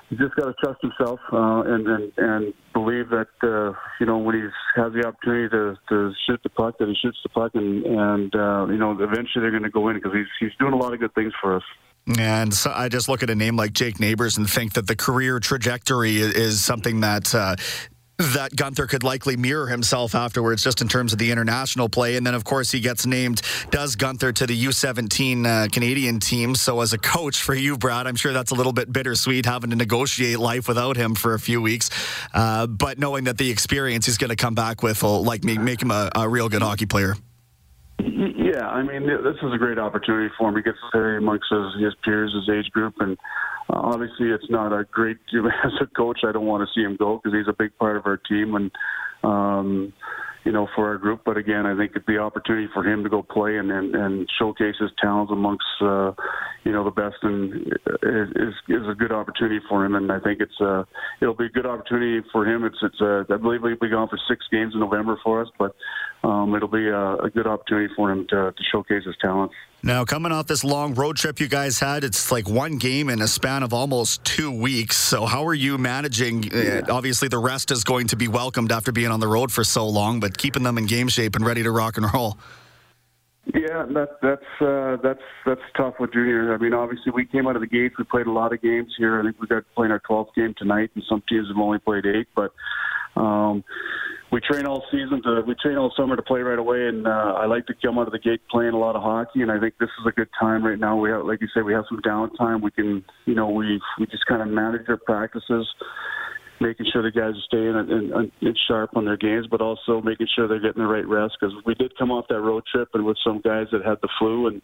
he's 0.09 0.19
just 0.19 0.35
got 0.37 0.47
to 0.47 0.55
trust 0.63 0.81
himself 0.83 1.21
uh, 1.33 1.63
and 1.67 1.87
and 1.87 2.13
and 2.17 2.55
believe 2.83 3.11
that 3.11 3.29
uh, 3.43 3.77
you 4.01 4.07
know 4.07 4.19
when 4.19 4.35
he 4.35 4.43
has 4.81 4.93
the 4.93 5.07
opportunity 5.07 5.49
to 5.49 5.77
to 5.89 6.13
shoot 6.27 6.41
the 6.43 6.51
puck 6.51 6.79
that 6.79 6.89
he 6.89 6.95
shoots 6.95 7.19
the 7.23 7.29
puck 7.29 7.53
and 7.55 7.85
and 7.85 8.35
uh, 8.35 8.67
you 8.69 8.79
know 8.79 8.93
eventually 8.93 9.43
they're 9.43 9.51
going 9.51 9.63
to 9.63 9.71
go 9.71 9.89
in 9.89 9.97
because 9.97 10.13
he's 10.13 10.27
he's 10.39 10.59
doing 10.59 10.73
a 10.73 10.77
lot 10.77 10.93
of 10.93 11.01
good 11.01 11.15
things 11.15 11.33
for 11.41 11.57
us. 11.57 11.63
And 12.19 12.53
so 12.53 12.73
I 12.75 12.89
just 12.89 13.09
look 13.09 13.23
at 13.23 13.31
a 13.31 13.35
name 13.35 13.57
like 13.57 13.73
Jake 13.73 14.01
Neighbors 14.01 14.39
and 14.39 14.49
think 14.49 14.73
that 14.73 14.87
the 14.87 14.97
career 14.97 15.39
trajectory 15.39 16.17
is 16.17 16.63
something 16.63 17.01
that 17.01 17.35
uh, 17.35 17.57
that 18.21 18.53
Guenther 18.53 18.89
could 18.89 19.03
likely 19.03 19.37
mirror 19.37 19.67
himself 19.67 20.15
afterwards, 20.15 20.63
just 20.63 20.81
in 20.83 20.89
terms 20.89 21.13
of 21.13 21.19
the 21.19 21.31
international 21.31 21.89
play. 21.89 22.17
And 22.17 22.27
then, 22.27 22.35
of 22.35 22.45
course, 22.45 22.71
he 22.71 22.81
gets 22.81 23.07
named, 23.07 23.43
does 23.71 23.97
Guenther, 23.97 24.35
to 24.35 24.47
the 24.47 24.65
U17 24.65 25.47
uh, 25.47 25.69
Canadian 25.73 26.21
team. 26.21 26.55
So, 26.55 26.81
as 26.81 26.93
a 26.93 26.99
coach 26.99 27.43
for 27.43 27.55
you, 27.55 27.79
Brad, 27.79 28.07
I'm 28.07 28.17
sure 28.17 28.33
that's 28.33 28.51
a 28.51 28.55
little 28.55 28.73
bit 28.73 28.93
bittersweet 28.93 29.47
having 29.47 29.71
to 29.71 29.77
negotiate 29.77 30.39
life 30.39 30.69
without 30.69 30.97
him 30.97 31.15
for 31.15 31.35
a 31.35 31.41
few 31.41 31.63
weeks. 31.63 31.91
Uh, 32.35 32.67
but 32.67 32.99
knowing 32.99 33.25
that 33.25 33.39
the 33.39 33.51
experience 33.51 34.07
he's 34.07 34.19
going 34.19 34.31
to 34.31 34.37
come 34.37 34.55
back 34.55 34.83
with 34.83 35.03
will 35.03 35.25
like 35.25 35.45
make, 35.45 35.61
make 35.61 35.81
him 35.81 35.91
a, 35.91 36.11
a 36.15 36.29
real 36.29 36.49
good 36.49 36.63
hockey 36.63 36.87
player. 36.87 37.15
Yeah, 38.61 38.69
I 38.69 38.83
mean, 38.83 39.07
this 39.07 39.37
is 39.43 39.55
a 39.55 39.57
great 39.57 39.79
opportunity 39.79 40.29
for 40.37 40.51
him. 40.51 40.57
He 40.57 40.61
gets 40.61 40.77
to 40.77 40.89
stay 40.91 41.17
amongst 41.17 41.47
his, 41.51 41.83
his 41.83 41.95
peers, 42.05 42.35
his 42.35 42.55
age 42.55 42.71
group, 42.73 42.93
and 43.01 43.17
uh, 43.71 43.81
obviously, 43.81 44.29
it's 44.29 44.51
not 44.51 44.71
a 44.71 44.85
great. 44.85 45.17
As 45.65 45.73
a 45.81 45.87
coach, 45.87 46.21
I 46.29 46.33
don't 46.33 46.45
want 46.45 46.69
to 46.69 46.75
see 46.75 46.85
him 46.85 46.97
go 46.97 47.17
because 47.17 47.39
he's 47.39 47.49
a 47.49 47.57
big 47.57 47.71
part 47.79 47.97
of 47.97 48.05
our 48.05 48.19
team, 48.19 48.55
and 48.55 48.71
um, 49.25 49.95
you 50.45 50.53
know, 50.53 50.67
for 50.75 50.89
our 50.89 50.99
group. 50.99 51.21
But 51.25 51.37
again, 51.37 51.67
I 51.67 51.77
think 51.77 51.93
the 52.07 52.19
opportunity 52.19 52.69
for 52.73 52.85
him 52.85 53.03
to 53.03 53.11
go 53.11 53.23
play 53.23 53.57
and 53.59 53.71
and, 53.71 53.95
and 53.95 54.29
showcase 54.39 54.75
his 54.81 54.91
talents 55.01 55.33
amongst 55.33 55.65
uh, 55.83 56.13
you 56.65 56.73
know 56.73 56.85
the 56.85 56.91
best 56.91 57.17
and 57.23 57.73
is 58.03 58.55
is 58.69 58.89
a 58.91 58.95
good 58.95 59.13
opportunity 59.13 59.61
for 59.69 59.85
him. 59.85 59.95
And 59.95 60.11
I 60.11 60.21
think 60.21 60.41
it's 60.41 60.61
uh 60.61 60.85
it'll 61.21 61.35
be 61.35 61.47
a 61.47 61.51
good 61.51 61.67
opportunity 61.67 62.27
for 62.33 62.47
him. 62.47 62.65
It's 62.65 62.79
it's 62.83 63.01
uh, 63.01 63.25
I 63.33 63.37
believe 63.37 63.61
he'll 63.63 63.77
be 63.81 63.89
gone 63.89 64.09
for 64.09 64.19
six 64.29 64.45
games 64.51 64.75
in 64.75 64.81
November 64.81 65.19
for 65.23 65.43
us, 65.43 65.49
but 65.59 65.75
um, 66.23 66.55
it'll 66.55 66.69
be 66.69 66.89
a, 66.89 67.17
a 67.17 67.31
good 67.31 67.47
opportunity 67.47 67.93
for 67.97 68.11
him 68.11 68.27
to, 68.29 68.53
to 68.53 68.63
showcase 68.71 69.05
his 69.05 69.17
talents. 69.21 69.55
Now, 69.83 70.05
coming 70.05 70.31
off 70.31 70.47
this 70.47 70.63
long 70.63 70.95
road 70.95 71.17
trip 71.17 71.41
you 71.41 71.49
guys 71.49 71.79
had, 71.79 72.05
it's 72.05 72.31
like 72.31 72.47
one 72.47 72.77
game 72.77 73.09
in 73.09 73.23
a 73.23 73.27
span 73.27 73.63
of 73.63 73.73
almost 73.73 74.23
two 74.25 74.51
weeks. 74.51 74.99
So, 74.99 75.25
how 75.25 75.47
are 75.47 75.55
you 75.55 75.79
managing? 75.79 76.43
Yeah. 76.43 76.83
Uh, 76.87 76.95
obviously, 76.95 77.29
the 77.29 77.39
rest 77.39 77.71
is 77.71 77.83
going 77.83 78.09
to 78.09 78.17
be 78.17 78.29
welcomed 78.29 78.73
after 78.73 78.93
being 78.93 79.11
on 79.11 79.21
the 79.21 79.29
road 79.29 79.51
for 79.51 79.65
so 79.65 79.89
long, 79.89 80.21
but 80.21 80.37
keeping 80.37 80.65
them 80.65 80.77
in 80.77 80.85
game 80.85 81.09
shape 81.09 81.35
and 81.35 81.47
ready 81.47 81.63
to 81.63 81.71
rock 81.71 81.97
and 81.97 82.07
roll. 82.13 82.37
Yeah, 83.55 83.87
that, 83.95 84.19
that's 84.21 84.61
uh, 84.61 84.99
that's 85.03 85.23
that's 85.47 85.63
tough 85.75 85.95
with 85.99 86.13
junior. 86.13 86.55
I 86.55 86.59
mean, 86.59 86.75
obviously, 86.75 87.11
we 87.13 87.25
came 87.25 87.47
out 87.47 87.57
of 87.57 87.63
the 87.63 87.67
gates. 87.67 87.95
We 87.99 88.05
played 88.05 88.27
a 88.27 88.33
lot 88.33 88.53
of 88.53 88.61
games 88.61 88.95
here. 88.99 89.19
I 89.19 89.25
think 89.25 89.41
we 89.41 89.47
got 89.47 89.65
playing 89.75 89.93
our 89.93 90.01
12th 90.01 90.35
game 90.37 90.55
tonight, 90.59 90.91
and 90.95 91.03
some 91.09 91.23
teams 91.27 91.49
have 91.49 91.57
only 91.57 91.79
played 91.79 92.05
eight. 92.05 92.29
But 92.37 92.53
um, 93.17 93.65
we 94.33 94.41
train 94.41 94.67
all 94.67 94.85
season 94.91 95.23
to 95.25 95.43
we 95.47 95.55
train 95.55 95.77
all 95.77 95.93
summer 95.97 96.15
to 96.15 96.23
play 96.23 96.41
right 96.41 96.59
away, 96.59 96.87
and 96.87 97.07
uh, 97.07 97.35
I 97.37 97.47
like 97.47 97.67
to 97.67 97.75
come 97.83 97.99
out 97.99 98.07
of 98.07 98.13
the 98.13 98.19
gate 98.19 98.41
playing 98.51 98.75
a 98.75 98.79
lot 98.79 98.95
of 98.95 99.03
hockey. 99.03 99.43
And 99.43 99.51
I 99.51 99.59
think 99.59 99.75
this 99.81 99.89
is 100.01 100.07
a 100.07 100.13
good 100.13 100.29
time 100.39 100.65
right 100.65 100.79
now. 100.79 100.97
We 100.97 101.11
have, 101.11 101.25
like 101.25 101.41
you 101.41 101.49
say, 101.55 101.63
we 101.63 101.73
have 101.73 101.85
some 101.89 102.01
downtime. 102.03 102.63
We 102.63 102.71
can, 102.71 103.05
you 103.27 103.35
know, 103.35 103.51
we 103.51 103.81
we 103.99 104.07
just 104.07 104.27
kind 104.27 104.41
of 104.41 104.49
manage 104.49 104.89
our 104.89 104.99
practices, 104.99 105.67
making 106.61 106.87
sure 106.93 107.03
the 107.03 107.11
guys 107.11 107.35
are 107.35 107.47
staying 107.47 107.75
and, 107.75 107.91
and, 107.91 108.33
and 108.41 108.59
sharp 108.69 108.91
on 108.95 109.05
their 109.05 109.17
games, 109.17 109.47
but 109.51 109.61
also 109.61 110.01
making 110.01 110.29
sure 110.37 110.47
they're 110.47 110.61
getting 110.61 110.83
the 110.83 110.89
right 110.89 111.07
rest. 111.07 111.37
Because 111.41 111.55
we 111.67 111.75
did 111.75 111.97
come 111.99 112.13
off 112.13 112.27
that 112.29 112.41
road 112.41 112.63
trip 112.73 112.89
and 112.95 113.05
with 113.05 113.17
some 113.25 113.41
guys 113.41 113.67
that 113.73 113.85
had 113.85 113.99
the 114.03 114.09
flu 114.19 114.47
and. 114.47 114.63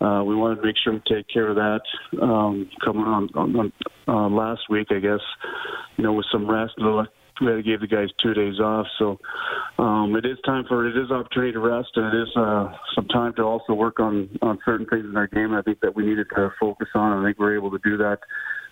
Uh, 0.00 0.22
we 0.22 0.36
wanted 0.36 0.54
to 0.54 0.62
make 0.62 0.76
sure 0.84 0.92
we 0.92 1.02
take 1.12 1.26
care 1.26 1.48
of 1.48 1.56
that 1.56 1.80
um, 2.22 2.70
coming 2.84 3.02
on, 3.02 3.28
on, 3.34 3.56
on 3.56 3.72
uh, 4.06 4.28
last 4.28 4.60
week, 4.70 4.86
I 4.92 5.00
guess. 5.00 5.18
You 5.96 6.04
know, 6.04 6.12
with 6.12 6.26
some 6.30 6.48
rest, 6.48 6.74
we 7.40 7.46
had 7.48 7.56
to 7.56 7.62
give 7.62 7.80
the 7.80 7.86
guys 7.86 8.08
two 8.22 8.34
days 8.34 8.58
off. 8.60 8.86
So 8.98 9.18
um, 9.78 10.14
it 10.16 10.26
is 10.26 10.38
time 10.44 10.64
for 10.68 10.86
it 10.86 10.96
is 10.96 11.10
opportunity 11.10 11.52
to 11.52 11.60
rest, 11.60 11.88
and 11.94 12.14
it 12.14 12.22
is 12.22 12.28
uh, 12.36 12.72
some 12.94 13.06
time 13.08 13.34
to 13.34 13.42
also 13.42 13.74
work 13.74 14.00
on 14.00 14.28
on 14.42 14.58
certain 14.64 14.86
things 14.86 15.04
in 15.04 15.16
our 15.16 15.26
game. 15.26 15.54
I 15.54 15.62
think 15.62 15.80
that 15.80 15.94
we 15.94 16.04
needed 16.04 16.26
to 16.34 16.50
focus 16.60 16.88
on. 16.94 17.18
I 17.18 17.26
think 17.26 17.38
we're 17.38 17.56
able 17.56 17.70
to 17.70 17.80
do 17.84 17.96
that 17.98 18.18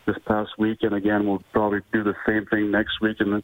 this 0.07 0.17
past 0.27 0.51
week, 0.59 0.79
and 0.83 0.95
again, 0.95 1.27
we'll 1.27 1.43
probably 1.53 1.81
do 1.93 2.05
the 2.05 2.15
same 2.27 2.47
thing 2.47 2.71
next 2.71 3.01
week. 3.01 3.17
And 3.21 3.33
then 3.33 3.43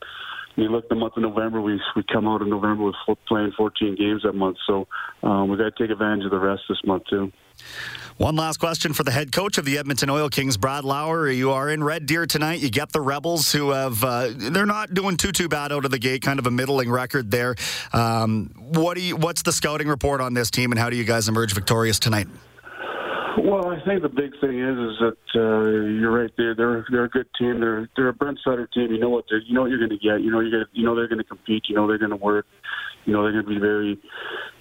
you 0.57 0.69
look 0.69 0.89
the 0.89 0.95
month 0.95 1.15
of 1.17 1.23
November, 1.23 1.61
we 1.61 1.81
we 1.97 2.05
come 2.13 2.29
out 2.29 2.43
in 2.43 2.51
November 2.51 2.85
with 2.85 3.19
playing 3.27 3.53
14 3.57 3.97
games 3.97 4.23
that 4.25 4.33
month. 4.33 4.57
So 4.67 4.87
um, 5.23 5.49
we 5.49 5.57
got 5.57 5.77
to 5.77 5.83
take 5.83 5.91
advantage 5.91 6.25
of 6.25 6.31
the 6.31 6.39
rest 6.39 6.63
this 6.69 6.79
month 6.85 7.05
too. 7.09 7.33
One 8.19 8.37
last 8.37 8.59
question 8.59 8.93
for 8.93 9.05
the 9.05 9.11
head 9.11 9.33
coach 9.33 9.59
of 9.59 9.65
the 9.65 9.79
Edmonton 9.79 10.11
Oil 10.11 10.29
Kings, 10.29 10.57
Brad 10.57 10.85
Lauer. 10.85 11.29
You 11.29 11.51
are 11.53 11.71
in 11.71 11.83
Red 11.83 12.07
Deer 12.07 12.27
tonight. 12.27 12.61
You 12.61 12.71
get 12.71 12.93
the 12.93 13.01
Rebels, 13.01 13.51
who 13.51 13.71
have 13.71 14.05
uh, 14.05 14.29
they're 14.37 14.67
not 14.67 14.95
doing 14.95 15.17
too 15.17 15.33
too 15.33 15.49
bad 15.49 15.73
out 15.73 15.85
of 15.85 15.91
the 15.91 15.99
gate, 15.99 16.23
kind 16.23 16.39
of 16.39 16.47
a 16.47 16.51
middling 16.51 16.91
record 16.91 17.31
there. 17.31 17.57
Um, 17.93 18.51
what 18.57 18.95
do 18.95 19.03
you? 19.03 19.17
What's 19.17 19.43
the 19.43 19.53
scouting 19.53 19.89
report 19.89 20.21
on 20.21 20.35
this 20.35 20.51
team, 20.51 20.73
and 20.73 20.79
how 20.79 20.91
do 20.91 20.97
you 20.97 21.05
guys 21.05 21.29
emerge 21.29 21.55
victorious 21.55 21.99
tonight? 21.99 22.29
Well, 23.39 23.71
I 23.71 23.81
think 23.85 24.03
the 24.03 24.09
big 24.09 24.39
thing 24.41 24.61
is 24.61 24.79
is 24.79 24.99
that 25.01 25.19
uh, 25.35 25.71
you're 25.89 26.13
right 26.13 26.31
there. 26.37 26.55
They're 26.55 26.85
they're 26.91 27.05
a 27.05 27.09
good 27.09 27.27
team. 27.39 27.61
They're 27.61 27.89
they're 27.97 28.09
a 28.09 28.13
Brent 28.13 28.39
Sutter 28.45 28.67
team. 28.67 28.93
You 28.93 29.01
know 29.01 29.09
what 29.09 29.25
you 29.31 29.55
know 29.55 29.63
what 29.63 29.71
you're 29.71 29.79
going 29.79 29.91
to 29.91 29.97
get. 29.97 30.21
You 30.21 30.31
know 30.31 30.41
you 30.41 30.65
you 30.73 30.85
know 30.85 30.95
they're 30.95 31.09
going 31.09 31.19
to 31.19 31.25
compete. 31.25 31.65
You 31.69 31.75
know 31.75 31.87
they're 31.87 31.99
going 31.99 32.11
to 32.11 32.17
work. 32.17 32.47
You 33.05 33.13
know 33.13 33.23
they're 33.23 33.33
going 33.33 33.45
to 33.45 33.51
be 33.51 33.61
very 33.61 33.99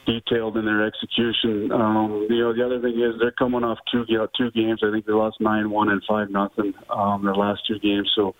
detailed 0.05 0.57
in 0.57 0.65
their 0.65 0.86
execution. 0.86 1.71
Um, 1.71 2.27
you 2.29 2.39
know 2.39 2.53
the 2.53 2.65
other 2.65 2.81
thing 2.81 3.00
is 3.00 3.19
they're 3.19 3.31
coming 3.31 3.63
off 3.63 3.77
two 3.91 4.05
you 4.07 4.17
know, 4.17 4.27
two 4.38 4.51
games. 4.51 4.81
I 4.83 4.91
think 4.91 5.05
they 5.05 5.13
lost 5.13 5.38
nine 5.39 5.69
one 5.69 5.89
and 5.89 6.01
five 6.07 6.29
nothing 6.29 6.74
um, 6.89 7.24
their 7.24 7.36
last 7.36 7.62
two 7.67 7.79
games. 7.79 8.12
So 8.15 8.36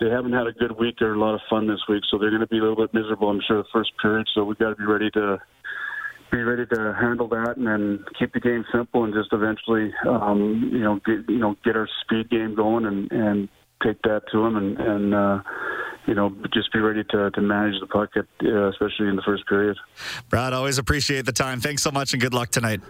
they 0.00 0.08
haven't 0.08 0.32
had 0.32 0.46
a 0.46 0.52
good 0.52 0.78
week 0.78 1.02
or 1.02 1.14
a 1.14 1.18
lot 1.18 1.34
of 1.34 1.40
fun 1.50 1.66
this 1.66 1.80
week. 1.88 2.02
So 2.10 2.18
they're 2.18 2.30
going 2.30 2.40
to 2.40 2.46
be 2.46 2.58
a 2.58 2.62
little 2.62 2.76
bit 2.76 2.94
miserable. 2.94 3.28
I'm 3.28 3.40
sure 3.46 3.58
the 3.58 3.68
first 3.72 3.92
period. 4.00 4.26
So 4.34 4.44
we've 4.44 4.58
got 4.58 4.70
to 4.70 4.76
be 4.76 4.84
ready 4.84 5.10
to 5.10 5.38
be 6.30 6.42
ready 6.42 6.64
to 6.64 6.96
handle 6.98 7.28
that 7.28 7.54
and 7.56 7.66
then 7.66 8.04
keep 8.18 8.32
the 8.32 8.40
game 8.40 8.64
simple 8.72 9.04
and 9.04 9.12
just 9.12 9.32
eventually, 9.32 9.92
um, 10.08 10.70
you 10.72 10.80
know, 10.80 11.00
get, 11.04 11.28
you 11.28 11.38
know, 11.38 11.56
get 11.64 11.76
our 11.76 11.88
speed 12.02 12.30
game 12.30 12.54
going 12.54 12.86
and, 12.86 13.10
and 13.10 13.48
take 13.82 14.00
that 14.02 14.22
to 14.32 14.42
them 14.42 14.56
and, 14.56 14.78
and 14.78 15.14
uh, 15.14 15.42
you 16.06 16.14
know, 16.14 16.34
just 16.52 16.72
be 16.72 16.80
ready 16.80 17.04
to, 17.04 17.30
to 17.30 17.40
manage 17.40 17.80
the 17.80 17.86
puck, 17.86 18.10
at, 18.16 18.26
uh, 18.44 18.68
especially 18.70 19.08
in 19.08 19.16
the 19.16 19.22
first 19.22 19.46
period. 19.46 19.76
Brad, 20.28 20.52
always 20.52 20.78
appreciate 20.78 21.26
the 21.26 21.32
time. 21.32 21.60
Thanks 21.60 21.82
so 21.82 21.90
much 21.90 22.12
and 22.12 22.20
good 22.20 22.34
luck 22.34 22.50
tonight. 22.50 22.80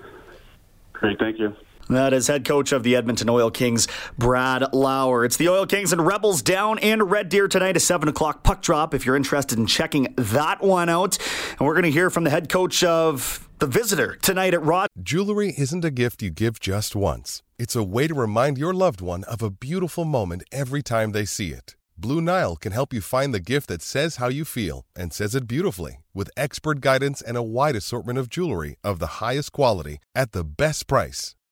Great. 0.93 1.19
Thank 1.19 1.39
you. 1.39 1.55
That 1.91 2.13
is 2.13 2.29
head 2.29 2.45
coach 2.45 2.71
of 2.71 2.85
the 2.85 2.95
Edmonton 2.95 3.29
Oil 3.29 3.51
Kings, 3.51 3.89
Brad 4.17 4.73
Lauer. 4.73 5.25
It's 5.25 5.37
the 5.37 5.49
Oil 5.49 5.67
Kings 5.67 5.93
and 5.93 6.07
Rebels 6.07 6.41
down 6.41 6.79
in 6.79 7.03
Red 7.03 7.29
Deer 7.29 7.49
tonight, 7.49 7.77
a 7.77 7.81
7 7.81 8.09
o'clock 8.09 8.45
puck 8.45 8.63
drop 8.63 8.95
if 8.95 9.05
you're 9.05 9.17
interested 9.17 9.59
in 9.59 9.67
checking 9.67 10.15
that 10.17 10.63
one 10.63 10.89
out. 10.89 11.19
And 11.59 11.67
we're 11.67 11.75
going 11.75 11.83
to 11.83 11.91
hear 11.91 12.09
from 12.09 12.23
the 12.23 12.31
head 12.31 12.49
coach 12.49 12.85
of 12.85 13.49
the 13.59 13.67
visitor 13.67 14.15
tonight 14.23 14.55
at 14.55 14.63
Rod. 14.63 14.87
Jewelry 15.03 15.53
isn't 15.59 15.85
a 15.85 15.91
gift 15.91 16.23
you 16.23 16.31
give 16.31 16.61
just 16.61 16.95
once, 16.95 17.43
it's 17.59 17.75
a 17.75 17.83
way 17.83 18.07
to 18.07 18.15
remind 18.15 18.57
your 18.57 18.73
loved 18.73 19.01
one 19.01 19.25
of 19.25 19.43
a 19.43 19.51
beautiful 19.51 20.05
moment 20.05 20.45
every 20.53 20.83
time 20.85 21.11
they 21.11 21.25
see 21.25 21.49
it. 21.49 21.75
Blue 21.99 22.21
Nile 22.21 22.55
can 22.55 22.71
help 22.71 22.93
you 22.93 23.01
find 23.01 23.35
the 23.35 23.41
gift 23.41 23.67
that 23.67 23.83
says 23.83 24.17
how 24.17 24.29
you 24.29 24.45
feel 24.45 24.87
and 24.95 25.13
says 25.13 25.35
it 25.35 25.49
beautifully 25.49 26.05
with 26.15 26.31
expert 26.37 26.81
guidance 26.81 27.21
and 27.21 27.37
a 27.37 27.43
wide 27.43 27.75
assortment 27.75 28.17
of 28.17 28.29
jewelry 28.29 28.77
of 28.85 29.01
the 29.01 29.19
highest 29.19 29.51
quality 29.51 29.99
at 30.15 30.31
the 30.31 30.45
best 30.45 30.87
price. 30.87 31.35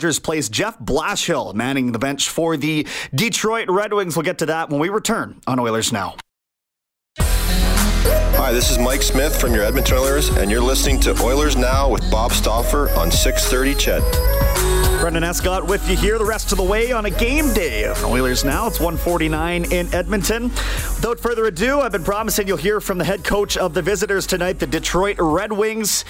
Rogers 0.00 0.18
Place 0.18 0.48
Jeff 0.48 0.78
Blashill 0.78 1.52
manning 1.52 1.92
the 1.92 1.98
bench 1.98 2.30
for 2.30 2.56
the 2.56 2.86
Detroit 3.14 3.68
Red 3.68 3.92
Wings. 3.92 4.16
We'll 4.16 4.22
get 4.22 4.38
to 4.38 4.46
that 4.46 4.70
when 4.70 4.80
we 4.80 4.88
return 4.88 5.42
on 5.46 5.60
Oilers 5.60 5.92
Now. 5.92 6.16
Hi, 7.18 8.50
this 8.50 8.70
is 8.70 8.78
Mike 8.78 9.02
Smith 9.02 9.38
from 9.38 9.52
your 9.52 9.62
Edmonton 9.62 9.98
Oilers, 9.98 10.30
and 10.30 10.50
you're 10.50 10.62
listening 10.62 11.00
to 11.00 11.10
Oilers 11.22 11.54
Now 11.54 11.90
with 11.90 12.10
Bob 12.10 12.32
Stauffer 12.32 12.88
on 12.92 13.10
630 13.10 13.74
CHED. 13.74 15.00
Brendan 15.02 15.22
Escott 15.22 15.66
with 15.66 15.86
you 15.90 15.98
here 15.98 16.16
the 16.16 16.24
rest 16.24 16.50
of 16.50 16.56
the 16.56 16.64
way 16.64 16.92
on 16.92 17.04
a 17.04 17.10
game 17.10 17.52
day 17.52 17.84
of 17.84 18.02
Oilers 18.02 18.42
Now. 18.42 18.68
It's 18.68 18.80
149 18.80 19.70
in 19.70 19.94
Edmonton. 19.94 20.44
Without 20.44 21.20
further 21.20 21.44
ado, 21.44 21.80
I've 21.80 21.92
been 21.92 22.04
promising 22.04 22.48
you'll 22.48 22.56
hear 22.56 22.80
from 22.80 22.96
the 22.96 23.04
head 23.04 23.22
coach 23.22 23.58
of 23.58 23.74
the 23.74 23.82
visitors 23.82 24.26
tonight, 24.26 24.60
the 24.60 24.66
Detroit 24.66 25.16
Red 25.18 25.52
Wings. 25.52 26.06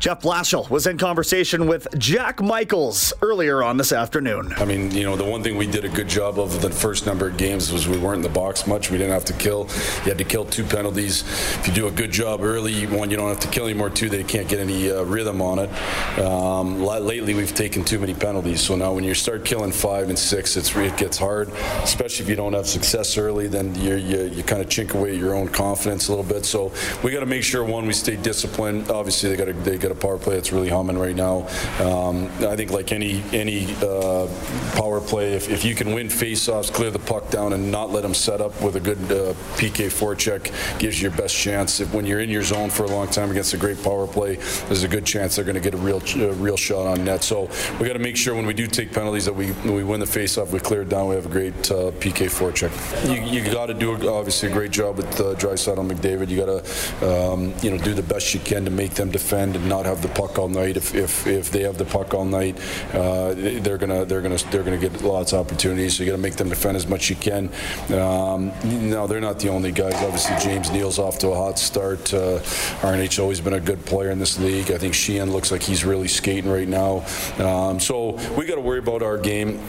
Jeff 0.00 0.22
Blashill 0.22 0.70
was 0.70 0.86
in 0.86 0.96
conversation 0.96 1.66
with 1.66 1.86
Jack 1.98 2.40
Michaels 2.40 3.12
earlier 3.20 3.62
on 3.62 3.76
this 3.76 3.92
afternoon. 3.92 4.50
I 4.56 4.64
mean, 4.64 4.90
you 4.92 5.04
know, 5.04 5.14
the 5.14 5.26
one 5.26 5.42
thing 5.42 5.58
we 5.58 5.66
did 5.66 5.84
a 5.84 5.90
good 5.90 6.08
job 6.08 6.38
of 6.38 6.62
the 6.62 6.70
first 6.70 7.04
number 7.04 7.28
of 7.28 7.36
games 7.36 7.70
was 7.70 7.86
we 7.86 7.98
weren't 7.98 8.16
in 8.16 8.22
the 8.22 8.30
box 8.30 8.66
much. 8.66 8.90
We 8.90 8.96
didn't 8.96 9.12
have 9.12 9.26
to 9.26 9.34
kill. 9.34 9.68
You 9.98 10.04
had 10.04 10.16
to 10.16 10.24
kill 10.24 10.46
two 10.46 10.64
penalties. 10.64 11.20
If 11.58 11.68
you 11.68 11.74
do 11.74 11.86
a 11.86 11.90
good 11.90 12.10
job 12.10 12.40
early, 12.40 12.86
one, 12.86 13.10
you 13.10 13.18
don't 13.18 13.28
have 13.28 13.40
to 13.40 13.48
kill 13.48 13.66
anymore. 13.66 13.90
Two, 13.90 14.08
they 14.08 14.24
can't 14.24 14.48
get 14.48 14.58
any 14.58 14.90
uh, 14.90 15.02
rhythm 15.02 15.42
on 15.42 15.58
it. 15.58 16.18
Um, 16.18 16.82
lately, 16.82 17.34
we've 17.34 17.54
taken 17.54 17.84
too 17.84 17.98
many 17.98 18.14
penalties. 18.14 18.62
So 18.62 18.76
now 18.76 18.94
when 18.94 19.04
you 19.04 19.12
start 19.12 19.44
killing 19.44 19.70
five 19.70 20.08
and 20.08 20.18
six, 20.18 20.56
it's, 20.56 20.74
it 20.74 20.96
gets 20.96 21.18
hard, 21.18 21.50
especially 21.82 22.24
if 22.24 22.30
you 22.30 22.36
don't 22.36 22.54
have 22.54 22.66
success 22.66 23.18
early, 23.18 23.48
then 23.48 23.74
you 23.74 23.96
you 23.96 24.42
kind 24.44 24.62
of 24.62 24.68
chink 24.70 24.94
away 24.94 25.14
your 25.14 25.34
own 25.34 25.48
confidence 25.48 26.08
a 26.08 26.12
little 26.12 26.24
bit. 26.24 26.46
So 26.46 26.72
we 27.04 27.10
got 27.10 27.20
to 27.20 27.26
make 27.26 27.42
sure, 27.42 27.62
one, 27.64 27.86
we 27.86 27.92
stay 27.92 28.16
disciplined. 28.16 28.90
Obviously, 28.90 29.28
they 29.28 29.36
got 29.36 29.44
to 29.44 29.52
they 29.52 29.89
a 29.90 29.94
power 29.94 30.18
play 30.18 30.34
that's 30.36 30.52
really 30.52 30.68
humming 30.68 30.98
right 30.98 31.16
now. 31.16 31.46
Um, 31.78 32.26
I 32.40 32.56
think 32.56 32.70
like 32.70 32.92
any 32.92 33.22
any 33.32 33.66
uh, 33.82 34.28
power 34.74 35.00
play, 35.00 35.34
if, 35.34 35.48
if 35.50 35.64
you 35.64 35.74
can 35.74 35.92
win 35.92 36.08
faceoffs, 36.08 36.72
clear 36.72 36.90
the 36.90 36.98
puck 36.98 37.30
down, 37.30 37.52
and 37.52 37.70
not 37.70 37.90
let 37.90 38.02
them 38.02 38.14
set 38.14 38.40
up 38.40 38.60
with 38.62 38.76
a 38.76 38.80
good 38.80 38.98
uh, 39.04 39.34
PK 39.56 39.88
forecheck, 39.88 40.52
gives 40.78 41.00
you 41.00 41.08
your 41.08 41.16
best 41.16 41.36
chance. 41.36 41.80
If 41.80 41.92
when 41.94 42.06
you're 42.06 42.20
in 42.20 42.30
your 42.30 42.42
zone 42.42 42.70
for 42.70 42.84
a 42.84 42.88
long 42.88 43.08
time 43.08 43.30
against 43.30 43.54
a 43.54 43.56
great 43.56 43.82
power 43.82 44.06
play, 44.06 44.36
there's 44.36 44.82
a 44.82 44.88
good 44.88 45.04
chance 45.04 45.36
they're 45.36 45.44
going 45.44 45.54
to 45.54 45.60
get 45.60 45.74
a 45.74 45.78
real 45.78 46.02
uh, 46.16 46.32
real 46.34 46.56
shot 46.56 46.86
on 46.86 47.04
net. 47.04 47.22
So 47.22 47.50
we 47.78 47.86
got 47.86 47.94
to 47.94 47.98
make 47.98 48.16
sure 48.16 48.34
when 48.34 48.46
we 48.46 48.54
do 48.54 48.66
take 48.66 48.92
penalties 48.92 49.24
that 49.24 49.34
we 49.34 49.52
we 49.64 49.84
win 49.84 50.00
the 50.00 50.06
faceoff, 50.06 50.50
we 50.50 50.60
clear 50.60 50.82
it 50.82 50.88
down, 50.88 51.08
we 51.08 51.14
have 51.14 51.26
a 51.26 51.30
great 51.30 51.54
uh, 51.70 51.90
PK 51.92 52.28
forecheck. 52.28 52.70
You, 53.08 53.22
you 53.22 53.52
got 53.52 53.66
to 53.66 53.74
do 53.74 53.92
obviously 54.08 54.48
a 54.48 54.52
great 54.52 54.70
job 54.70 54.96
with 54.96 55.20
uh, 55.20 55.34
Draisaitl 55.34 55.78
on 55.78 55.88
McDavid. 55.88 56.28
You 56.28 56.44
got 56.44 56.64
to 56.64 57.32
um, 57.32 57.54
you 57.62 57.70
know 57.70 57.78
do 57.78 57.94
the 57.94 58.02
best 58.02 58.34
you 58.34 58.40
can 58.40 58.64
to 58.64 58.70
make 58.70 58.94
them 58.94 59.10
defend 59.10 59.56
and 59.56 59.68
not 59.68 59.79
have 59.86 60.02
the 60.02 60.08
puck 60.08 60.38
all 60.38 60.48
night. 60.48 60.76
If, 60.76 60.94
if, 60.94 61.26
if 61.26 61.50
they 61.50 61.62
have 61.62 61.78
the 61.78 61.84
puck 61.84 62.14
all 62.14 62.24
night, 62.24 62.58
uh, 62.92 63.34
they're 63.34 63.78
gonna 63.78 64.04
they're 64.04 64.20
gonna 64.20 64.38
they're 64.50 64.62
gonna 64.62 64.78
get 64.78 65.02
lots 65.02 65.32
of 65.32 65.46
opportunities. 65.46 65.96
So 65.96 66.04
you 66.04 66.10
got 66.10 66.16
to 66.16 66.22
make 66.22 66.36
them 66.36 66.48
defend 66.48 66.76
as 66.76 66.86
much 66.86 67.02
as 67.02 67.10
you 67.10 67.16
can. 67.16 67.50
Um, 67.98 68.52
no, 68.90 69.06
they're 69.06 69.20
not 69.20 69.38
the 69.38 69.48
only 69.48 69.72
guys. 69.72 69.94
Obviously, 69.94 70.36
James 70.40 70.70
Neal's 70.70 70.98
off 70.98 71.18
to 71.20 71.28
a 71.28 71.34
hot 71.34 71.58
start. 71.58 72.12
Uh, 72.12 72.40
RNH 72.80 73.20
always 73.20 73.40
been 73.40 73.54
a 73.54 73.60
good 73.60 73.84
player 73.84 74.10
in 74.10 74.18
this 74.18 74.38
league. 74.38 74.70
I 74.70 74.78
think 74.78 74.94
Sheahan 74.94 75.30
looks 75.30 75.50
like 75.50 75.62
he's 75.62 75.84
really 75.84 76.08
skating 76.08 76.50
right 76.50 76.68
now. 76.68 77.04
Um, 77.38 77.80
so 77.80 78.12
we 78.36 78.46
got 78.46 78.56
to 78.56 78.60
worry 78.60 78.78
about 78.78 79.02
our 79.02 79.18
game. 79.18 79.60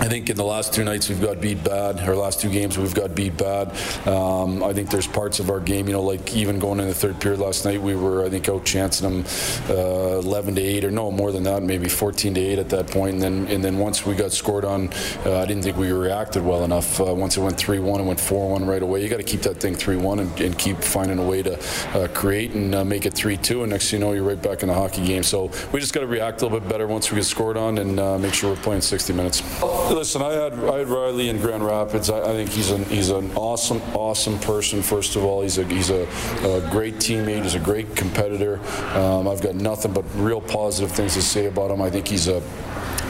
I 0.00 0.08
think 0.08 0.30
in 0.30 0.36
the 0.36 0.44
last 0.44 0.74
two 0.74 0.84
nights 0.84 1.08
we've 1.08 1.20
got 1.20 1.40
beat 1.40 1.62
bad. 1.62 2.00
Our 2.00 2.16
last 2.16 2.40
two 2.40 2.50
games 2.50 2.76
we've 2.76 2.94
got 2.94 3.14
beat 3.14 3.36
bad. 3.36 3.68
Um, 4.06 4.62
I 4.62 4.72
think 4.72 4.90
there's 4.90 5.06
parts 5.06 5.38
of 5.38 5.50
our 5.50 5.60
game, 5.60 5.86
you 5.86 5.92
know, 5.92 6.02
like 6.02 6.34
even 6.34 6.58
going 6.58 6.80
in 6.80 6.88
the 6.88 6.94
third 6.94 7.20
period 7.20 7.40
last 7.40 7.64
night, 7.64 7.80
we 7.80 7.94
were 7.94 8.24
I 8.24 8.30
think 8.30 8.48
out 8.48 8.64
chancing 8.64 9.22
them 9.22 9.24
uh, 9.70 10.18
11 10.18 10.56
to 10.56 10.60
8 10.60 10.84
or 10.84 10.90
no 10.90 11.10
more 11.10 11.30
than 11.30 11.44
that, 11.44 11.62
maybe 11.62 11.88
14 11.88 12.34
to 12.34 12.40
8 12.40 12.58
at 12.58 12.68
that 12.70 12.88
point. 12.88 13.14
And 13.14 13.22
then 13.22 13.46
and 13.48 13.62
then 13.64 13.78
once 13.78 14.04
we 14.04 14.14
got 14.14 14.32
scored 14.32 14.64
on, 14.64 14.90
uh, 15.24 15.38
I 15.38 15.46
didn't 15.46 15.62
think 15.62 15.76
we 15.76 15.92
reacted 15.92 16.44
well 16.44 16.64
enough. 16.64 17.00
Uh, 17.00 17.14
once 17.14 17.36
it 17.36 17.40
went 17.40 17.56
3-1 17.56 17.98
and 17.98 18.06
went 18.06 18.18
4-1 18.18 18.66
right 18.66 18.82
away, 18.82 19.02
you 19.02 19.08
got 19.08 19.18
to 19.18 19.22
keep 19.22 19.42
that 19.42 19.58
thing 19.58 19.74
3-1 19.74 20.20
and, 20.20 20.40
and, 20.40 20.58
keep 20.58 20.76
finding 20.78 21.18
a 21.18 21.24
way 21.24 21.42
to 21.42 21.58
uh, 21.94 22.06
create 22.08 22.52
and 22.52 22.74
uh, 22.74 22.84
make 22.84 23.06
it 23.06 23.14
3-2. 23.14 23.62
And 23.62 23.70
next 23.70 23.90
thing 23.90 24.00
you 24.00 24.06
know, 24.06 24.12
you're 24.12 24.24
right 24.24 24.40
back 24.40 24.62
in 24.62 24.68
the 24.68 24.74
hockey 24.74 25.04
game. 25.04 25.22
So 25.22 25.50
we 25.72 25.80
just 25.80 25.92
got 25.92 26.00
to 26.00 26.06
react 26.06 26.40
a 26.40 26.44
little 26.44 26.60
bit 26.60 26.68
better 26.68 26.86
once 26.86 27.10
we 27.10 27.16
get 27.16 27.24
scored 27.24 27.56
on 27.56 27.78
and 27.78 27.98
uh, 27.98 28.18
make 28.18 28.34
sure 28.34 28.50
we're 28.50 28.62
playing 28.62 28.82
60 28.82 29.12
minutes. 29.12 29.42
Listen, 29.90 30.22
I 30.22 30.32
had 30.32 30.52
I 30.64 30.78
had 30.78 30.88
Riley 30.88 31.28
in 31.28 31.40
Grand 31.40 31.64
Rapids. 31.64 32.08
I, 32.08 32.20
I 32.20 32.32
think 32.32 32.50
he's 32.50 32.70
an 32.70 32.84
he's 32.84 33.10
an 33.10 33.30
awesome 33.34 33.80
awesome 33.94 34.38
person. 34.38 34.82
First 34.82 35.16
of 35.16 35.24
all, 35.24 35.42
he's 35.42 35.58
a 35.58 35.64
he's 35.64 35.90
a, 35.90 36.02
a 36.44 36.68
great 36.70 36.96
teammate. 36.96 37.42
He's 37.42 37.54
a 37.54 37.60
great 37.60 37.94
competitor. 37.96 38.60
Um, 38.96 39.28
I've 39.28 39.42
got 39.42 39.54
nothing 39.54 39.92
but 39.92 40.04
real 40.14 40.40
positive 40.40 40.92
things 40.92 41.14
to 41.14 41.22
say 41.22 41.46
about 41.46 41.70
him. 41.70 41.82
I 41.82 41.90
think 41.90 42.08
he's 42.08 42.28
a 42.28 42.42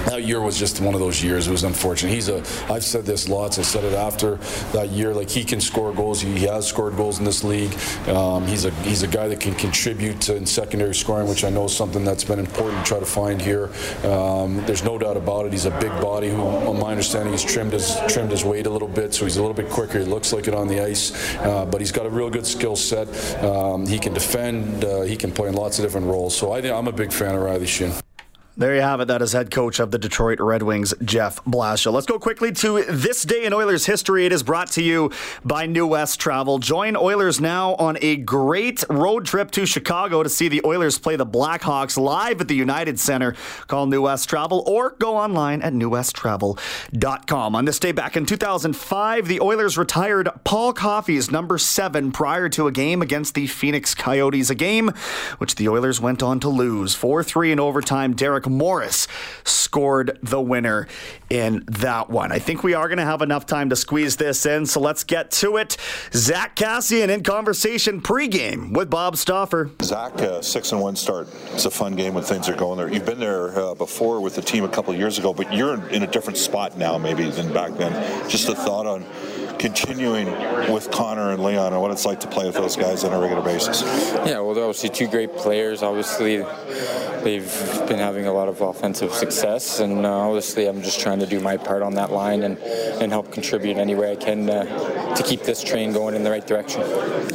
that 0.07 0.25
year 0.25 0.41
was 0.41 0.59
just 0.59 0.81
one 0.81 0.95
of 0.95 1.01
those 1.01 1.23
years. 1.23 1.47
It 1.47 1.51
was 1.51 1.65
unfortunate. 1.65 2.13
He's 2.13 2.29
a. 2.29 2.39
I've 2.71 2.85
said 2.85 3.05
this 3.05 3.29
lots. 3.29 3.59
I 3.59 3.63
said 3.63 3.85
it 3.85 3.95
after 3.95 4.37
that 4.73 4.91
year. 4.91 5.15
Like 5.15 5.31
he 5.31 5.45
can 5.45 5.61
score 5.61 5.93
goals. 5.93 6.21
He 6.21 6.41
has 6.47 6.67
scored 6.67 6.97
goals 6.97 7.19
in 7.19 7.25
this 7.25 7.45
league. 7.45 7.73
Um, 8.09 8.47
he's 8.47 8.65
a 8.65 8.71
he's 8.83 9.03
a 9.03 9.07
guy 9.07 9.29
that 9.29 9.41
can 9.41 9.55
contribute 9.55 10.21
to, 10.23 10.37
in 10.37 10.47
secondary 10.47 10.95
scoring, 10.95 11.29
which 11.29 11.45
I 11.45 11.51
know 11.51 11.65
is 11.65 11.77
something 11.77 12.05
that's 12.05 12.25
been 12.25 12.39
important 12.39 12.85
to 12.85 12.89
try 12.89 12.99
to 12.99 13.07
find 13.07 13.41
here. 13.41 13.71
Um, 14.05 14.65
there's 14.67 14.85
no 14.85 14.99
doubt 14.99 15.17
about 15.17 15.47
it. 15.47 15.53
He's 15.53 15.67
a 15.67 15.79
big 15.79 15.93
body 16.01 16.31
who, 16.31 16.43
on 16.67 16.79
my 16.79 16.91
understanding, 16.91 17.33
he's 17.33 17.45
trimmed 17.45 17.73
his 17.73 17.97
trimmed 18.09 18.31
his 18.31 18.45
weight 18.45 18.67
a 18.67 18.71
little 18.71 18.89
bit, 18.89 19.15
so 19.15 19.25
he's 19.25 19.37
a 19.37 19.41
little 19.41 19.55
bit 19.55 19.69
quicker. 19.69 19.99
He 19.99 20.05
looks 20.05 20.33
like 20.33 20.49
it 20.49 20.55
on 20.55 20.69
the 20.69 20.81
ice, 20.81 21.13
uh, 21.39 21.67
but 21.67 21.81
he's 21.81 21.93
got 21.93 22.07
a 22.07 22.11
real 22.11 22.31
good 22.31 22.47
skill 22.47 22.77
set. 22.77 23.09
Um, 23.45 23.87
he 23.87 23.99
can 23.99 24.13
defend. 24.13 24.85
Uh, 24.85 25.03
he 25.03 25.17
can 25.17 25.33
play 25.33 25.49
in 25.49 25.55
lots 25.55 25.79
of 25.79 25.85
different 25.85 26.07
roles. 26.07 26.37
So 26.37 26.53
I, 26.53 26.59
I'm 26.59 26.89
a 26.89 26.93
big 26.93 27.13
fan 27.13 27.35
of 27.35 27.43
Riley 27.43 27.67
Sheahan. 27.67 28.01
There 28.55 28.75
you 28.75 28.83
have 28.83 29.01
it. 29.01 29.09
That 29.09 29.23
is 29.23 29.33
head 29.33 29.51
coach 29.51 29.81
of 29.81 29.93
the 29.93 29.99
Detroit 29.99 30.39
Red 30.39 30.63
Wings, 30.63 30.93
Jeff 31.03 31.43
Blashill. 31.47 31.95
Let's 31.95 32.05
go 32.05 32.19
quickly 32.19 32.53
to 32.53 32.83
this 32.83 33.23
day 33.23 33.45
in 33.45 33.55
Oilers 33.55 33.87
history. 33.87 34.27
It 34.27 34.33
is 34.33 34.43
brought 34.43 34.71
to 34.73 34.83
you 34.83 35.11
by 35.43 35.65
New 35.65 35.87
West 35.87 36.21
Travel. 36.21 36.59
Join 36.59 36.95
Oilers 36.95 37.41
now 37.41 37.75
on 37.77 37.97
a 38.03 38.17
great 38.17 38.85
road 38.91 39.25
trip 39.25 39.53
to 39.53 39.65
Chicago 39.65 40.23
to 40.23 40.29
see 40.29 40.49
the 40.49 40.61
Oilers 40.67 40.99
play 40.99 41.17
the 41.17 41.25
Blackhawks 41.25 41.97
live 41.97 42.43
at 42.43 42.49
the 42.49 42.55
United 42.55 43.01
Center. 43.01 43.35
Call 43.69 43.87
New 43.87 44.03
West 44.03 44.29
Travel 44.29 44.63
or 44.67 44.97
go 44.99 45.17
online 45.17 45.63
at 45.63 45.73
newwesttravel.com. 45.73 47.57
On 47.57 47.65
this 47.65 47.79
day 47.79 47.93
back 47.93 48.19
in 48.19 48.27
2005, 48.27 49.29
the 49.29 49.41
Oilers 49.41 49.79
retired 49.79 50.29
Paul 50.45 50.75
Coffey's 50.75 51.31
number 51.31 51.57
seven 51.57 52.13
prior 52.13 52.51
to 52.51 52.67
a 52.67 52.73
game 52.73 53.01
against 53.01 53.35
the 53.35 53.47
Phoenix 53.47 53.95
Coyotes, 53.95 54.51
a 54.51 54.55
game 54.55 54.91
which 55.39 55.55
the 55.55 55.71
Oilers 55.71 56.03
went 56.03 56.23
on 56.23 56.39
to 56.41 56.51
lose 56.51 56.95
4 56.95 57.25
3 57.25 57.53
in 57.53 57.59
overtime. 57.59 58.13
Derek 58.13 58.42
Morris 58.47 59.09
scored 59.45 60.19
the 60.23 60.41
winner 60.41 60.87
in 61.31 61.65
that 61.67 62.11
one. 62.11 62.33
I 62.33 62.39
think 62.39 62.63
we 62.63 62.75
are 62.75 62.89
going 62.89 62.99
to 62.99 63.05
have 63.05 63.23
enough 63.23 63.47
time 63.47 63.71
to 63.71 63.77
squeeze 63.77 64.17
this 64.17 64.45
in, 64.47 64.67
so 64.67 64.81
let's 64.81 65.05
get 65.05 65.31
to 65.33 65.57
it. 65.57 65.77
Zack 66.13 66.57
Kassian 66.57 67.09
in 67.09 67.23
conversation 67.23 68.01
pregame 68.01 68.73
with 68.73 68.91
Bob 68.91 69.17
Stauffer. 69.17 69.71
Zack, 69.83 70.15
uh, 70.21 70.43
six 70.43 70.73
and 70.73 70.81
one 70.81 70.97
start. 70.97 71.29
It's 71.53 71.65
a 71.65 71.71
fun 71.71 71.97
game 71.97 72.15
when 72.15 72.25
things 72.25 72.49
are 72.49 72.57
going 72.57 72.79
there. 72.79 72.93
You've 72.93 73.07
been 73.07 73.21
there 73.21 73.59
uh, 73.59 73.75
before 73.75 74.21
with 74.21 74.35
the 74.35 74.43
team 74.43 74.65
a 74.65 74.69
couple 74.69 74.95
years 74.95 75.19
ago, 75.19 75.33
but 75.33 75.53
you're 75.53 75.89
in 75.89 76.03
a 76.03 76.07
different 76.07 76.39
spot 76.39 76.77
now, 76.77 76.99
maybe 76.99 77.29
than 77.31 77.53
back 77.53 77.73
then. 77.73 78.29
Just 78.29 78.49
a 78.49 78.55
thought 78.55 78.87
on 78.87 79.05
continuing 79.59 80.27
with 80.73 80.91
Connor 80.91 81.33
and 81.33 81.43
Leon 81.43 81.73
and 81.73 81.81
what 81.83 81.91
it's 81.91 82.05
like 82.05 82.21
to 82.21 82.29
play 82.29 82.47
with 82.47 82.55
those 82.55 82.77
guys 82.77 83.05
on 83.05 83.13
a 83.13 83.19
regular 83.19 83.43
basis. 83.43 83.83
Yeah, 83.83 84.41
well, 84.41 84.55
they're 84.55 84.65
obviously 84.65 84.91
two 84.91 85.07
great 85.07 85.37
players. 85.37 85.83
Obviously, 85.83 86.39
they've 87.23 87.87
been 87.89 87.99
having 87.99 88.27
a 88.27 88.33
lot 88.33 88.49
of 88.49 88.61
offensive 88.61 89.13
success, 89.13 89.81
and 89.81 90.05
uh, 90.05 90.29
obviously, 90.29 90.67
I'm 90.67 90.83
just 90.83 91.01
trying 91.01 91.21
to 91.21 91.27
do 91.27 91.41
my 91.41 91.57
part 91.57 91.83
on 91.83 91.95
that 91.95 92.13
line 92.13 92.43
and, 92.43 92.59
and 92.59 93.13
help 93.13 93.33
contribute 93.33 93.77
any 93.77 93.95
way 93.95 94.13
I 94.13 94.17
can 94.17 94.49
uh, 94.49 94.65
to 95.17 95.23
keep 95.23 95.43
this 95.43 95.63
train 95.63 95.93
going 95.93 96.15
in 96.15 96.23
the 96.23 96.31
right 96.31 96.47
direction. 96.47 96.83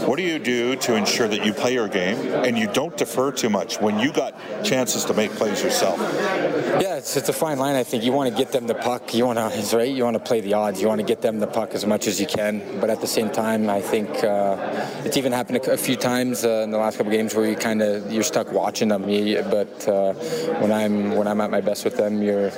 What 0.08 0.18
do 0.18 0.24
you 0.24 0.40
do 0.40 0.76
to 0.78 0.96
ensure 0.96 1.28
that 1.28 1.46
you 1.46 1.54
play 1.54 1.74
your 1.74 1.88
game 1.88 2.18
and 2.46 2.58
you 2.58 2.68
don't 2.68 2.96
defer 2.98 3.32
too 3.32 3.50
much 3.50 3.80
when 3.80 4.00
you 4.00 4.12
got 4.12 4.34
chances 4.63 5.06
to 5.06 5.13
make 5.13 5.32
plays 5.32 5.63
yourself? 5.63 6.00
Yeah, 6.00 6.98
it's, 6.98 7.16
it's 7.16 7.30
a 7.30 7.34
fine 7.34 7.60
line. 7.60 7.76
I 7.76 7.84
think 7.84 8.04
you 8.04 8.12
want 8.12 8.30
to 8.30 8.38
get 8.38 8.52
them 8.52 8.68
the 8.68 8.76
puck. 8.76 9.13
You 9.13 9.26
want 9.26 9.38
to, 9.38 9.78
right? 9.78 9.90
You 9.90 10.04
want 10.04 10.16
to 10.16 10.24
play 10.24 10.42
the 10.42 10.54
odds. 10.54 10.82
You 10.82 10.88
want 10.88 11.02
to 11.02 11.06
get 11.06 11.22
them 11.22 11.40
the 11.40 11.48
puck 11.48 11.74
as 11.74 11.86
much 11.86 12.08
as 12.08 12.20
you 12.20 12.28
can. 12.28 12.80
But 12.80 12.90
at 12.90 13.02
the 13.02 13.08
same 13.08 13.30
time, 13.30 13.70
I 13.70 13.82
think 13.82 14.10
uh, 14.24 14.56
it's 15.04 15.18
even 15.18 15.32
happened 15.32 15.58
a, 15.58 15.74
a 15.74 15.78
few 15.78 15.96
times 15.96 16.46
uh, 16.46 16.62
in 16.63 16.72
the 16.72 16.78
last 16.78 16.98
couple 16.98 17.12
games 17.12 17.36
where 17.36 17.50
you 17.50 17.56
kind 17.56 17.82
of 17.82 18.12
you're 18.12 18.24
stuck 18.24 18.52
watching 18.52 18.90
them. 18.90 19.04
But 19.04 19.88
uh, 19.88 20.13
when 20.62 20.72
I'm 20.72 21.16
when 21.16 21.28
I'm 21.28 21.42
at 21.42 21.52
my 21.52 21.62
best 21.62 21.84
with 21.84 21.98
them, 21.98 22.22
you're 22.22 22.52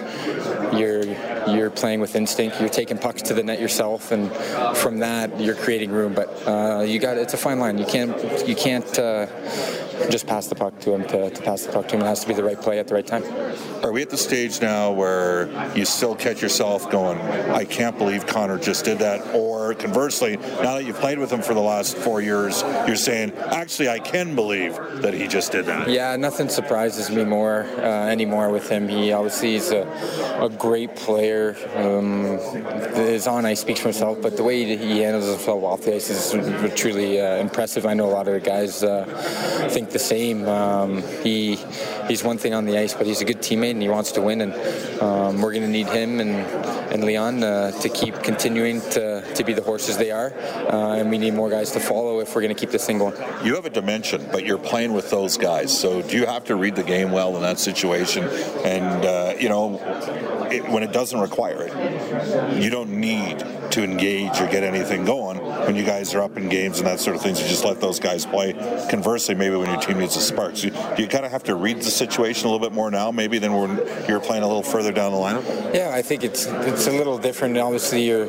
you're 0.73 1.03
you're 1.47 1.69
playing 1.69 1.99
with 1.99 2.15
instinct. 2.15 2.59
You're 2.59 2.69
taking 2.69 2.97
pucks 2.97 3.21
to 3.23 3.33
the 3.33 3.43
net 3.43 3.59
yourself, 3.59 4.11
and 4.11 4.31
from 4.77 4.99
that 4.99 5.08
you're 5.37 5.55
creating 5.55 5.91
room. 5.91 6.13
But 6.13 6.27
uh, 6.47 6.81
you 6.81 6.99
got 6.99 7.17
it's 7.17 7.33
a 7.33 7.37
fine 7.37 7.59
line. 7.59 7.77
You 7.77 7.85
can't 7.85 8.47
you 8.47 8.55
can't 8.55 8.91
uh, 8.99 9.27
just 10.09 10.27
pass 10.27 10.47
the 10.47 10.55
puck 10.55 10.79
to 10.81 10.93
him 10.93 11.07
to, 11.07 11.29
to 11.29 11.41
pass 11.41 11.63
the 11.63 11.71
puck 11.71 11.87
to 11.89 11.95
him. 11.95 12.01
It 12.01 12.05
has 12.05 12.21
to 12.21 12.27
be 12.27 12.33
the 12.33 12.43
right 12.43 12.59
play 12.59 12.79
at 12.79 12.87
the 12.87 12.95
right 12.95 13.05
time. 13.05 13.23
Are 13.83 13.91
we 13.91 14.01
at 14.01 14.09
the 14.09 14.17
stage 14.17 14.61
now 14.61 14.91
where 14.91 15.49
you 15.75 15.85
still 15.85 16.15
catch 16.15 16.41
yourself 16.41 16.89
going, 16.89 17.19
I 17.51 17.65
can't 17.65 17.97
believe 17.97 18.25
Connor 18.25 18.57
just 18.59 18.85
did 18.85 18.99
that? 18.99 19.35
Or 19.35 19.73
conversely, 19.73 20.37
now 20.37 20.75
that 20.75 20.85
you've 20.85 20.99
played 20.99 21.19
with 21.19 21.31
him 21.31 21.41
for 21.41 21.53
the 21.53 21.61
last 21.61 21.97
four 21.97 22.21
years, 22.21 22.61
you're 22.87 22.95
saying, 22.95 23.33
actually, 23.33 23.89
I 23.89 23.99
can 23.99 24.35
believe 24.35 24.75
that 25.01 25.13
he 25.13 25.27
just 25.27 25.51
did 25.51 25.65
that? 25.65 25.89
Yeah, 25.89 26.15
nothing 26.15 26.49
surprises 26.49 27.09
me 27.09 27.23
more 27.23 27.63
uh, 27.77 28.07
anymore 28.07 28.49
with 28.49 28.69
him. 28.69 28.87
He 28.87 29.11
obviously 29.11 29.55
is 29.55 29.71
a, 29.71 29.81
a 30.41 30.49
great 30.49 30.95
player. 30.95 31.55
Um, 31.75 32.37
his 32.95 33.27
on 33.27 33.45
ice 33.45 33.61
speaks 33.61 33.79
for 33.79 33.89
himself, 33.89 34.21
but 34.21 34.37
the 34.37 34.43
way 34.43 34.63
he 34.77 34.99
handles 34.99 35.25
himself 35.25 35.63
off 35.63 35.81
the 35.83 35.95
ice 35.95 36.09
is 36.09 36.73
truly 36.75 37.19
uh, 37.19 37.37
impressive. 37.37 37.85
I 37.85 37.93
know 37.93 38.05
a 38.05 38.11
lot 38.11 38.27
of 38.27 38.33
the 38.33 38.39
guys 38.39 38.83
uh, 38.83 39.05
think 39.69 39.88
the 39.91 39.99
same. 39.99 40.47
Um, 40.47 41.03
he 41.23 41.55
he's 42.07 42.23
one 42.23 42.37
thing 42.37 42.53
on 42.53 42.65
the 42.65 42.77
ice, 42.77 42.93
but 42.93 43.07
he's 43.07 43.21
a 43.21 43.25
good 43.25 43.39
teammate 43.39 43.71
and 43.71 43.81
he 43.81 43.89
wants 43.89 44.11
to 44.13 44.21
win. 44.21 44.41
And 44.41 44.53
um, 45.01 45.41
we're 45.41 45.51
going 45.51 45.63
to 45.63 45.69
need 45.69 45.87
him 45.87 46.19
and 46.19 46.35
and 46.91 47.03
Leon 47.03 47.43
uh, 47.43 47.71
to 47.71 47.89
keep 47.89 48.15
continuing 48.23 48.81
to, 48.81 49.23
to 49.35 49.43
be 49.43 49.53
the 49.53 49.61
horses 49.61 49.97
they 49.97 50.11
are. 50.11 50.33
Uh, 50.33 50.95
and 50.95 51.09
we 51.09 51.17
need 51.17 51.33
more 51.33 51.49
guys 51.49 51.71
to 51.71 51.79
follow 51.79 52.19
if 52.19 52.33
we're 52.33 52.41
going 52.41 52.53
to 52.53 52.59
keep 52.59 52.71
this 52.71 52.85
thing 52.85 52.97
going. 52.97 53.15
You 53.43 53.55
have 53.55 53.65
a 53.65 53.69
dimension, 53.69 54.27
but 54.31 54.45
you're 54.45 54.57
playing 54.57 54.93
with 54.93 55.09
those 55.09 55.37
guys. 55.37 55.77
So 55.77 56.01
do 56.01 56.17
you 56.17 56.25
have 56.25 56.45
to 56.45 56.55
read 56.55 56.75
the 56.75 56.83
game 56.83 57.11
well 57.11 57.35
in 57.35 57.41
that 57.43 57.59
situation? 57.59 58.23
And 58.65 59.05
uh, 59.05 59.35
you 59.39 59.49
know, 59.49 59.79
it, 60.51 60.67
when 60.69 60.83
it 60.83 60.91
doesn't 60.91 61.19
require 61.19 61.67
it, 61.67 62.61
you 62.61 62.69
don't 62.69 62.89
need 62.89 63.39
to 63.71 63.83
engage 63.83 64.39
or 64.39 64.47
get 64.47 64.63
anything 64.63 65.05
going 65.05 65.38
when 65.69 65.75
you 65.75 65.85
guys 65.85 66.15
are 66.15 66.23
up 66.23 66.35
in 66.35 66.49
games 66.49 66.79
and 66.79 66.87
that 66.87 66.99
sort 66.99 67.15
of 67.15 67.21
things. 67.21 67.39
You 67.39 67.47
just 67.47 67.63
let 67.63 67.79
those 67.79 67.99
guys 67.99 68.25
play. 68.25 68.53
Conversely, 68.89 69.35
maybe 69.35 69.55
when 69.55 69.69
your 69.69 69.79
team 69.79 69.99
needs 69.99 70.15
a 70.15 70.19
spark, 70.19 70.57
so 70.57 70.65
you, 70.67 70.73
you 70.97 71.07
kind 71.07 71.25
of 71.25 71.31
have 71.31 71.43
to 71.43 71.53
read 71.53 71.77
the 71.77 71.91
situation 71.91 72.47
a 72.47 72.51
little 72.51 72.67
bit 72.67 72.73
more 72.73 72.89
now, 72.89 73.11
maybe 73.11 73.37
than 73.37 73.53
when 73.53 73.77
you're 74.07 74.19
playing 74.19 74.41
a 74.41 74.47
little 74.47 74.63
further 74.63 74.91
down 74.91 75.11
the 75.11 75.17
lineup. 75.19 75.75
Yeah, 75.75 75.91
I 75.93 76.01
think 76.01 76.23
it's 76.23 76.47
it's 76.47 76.87
a 76.87 76.91
little 76.91 77.19
different. 77.19 77.55
Obviously, 77.59 78.01
you're 78.01 78.25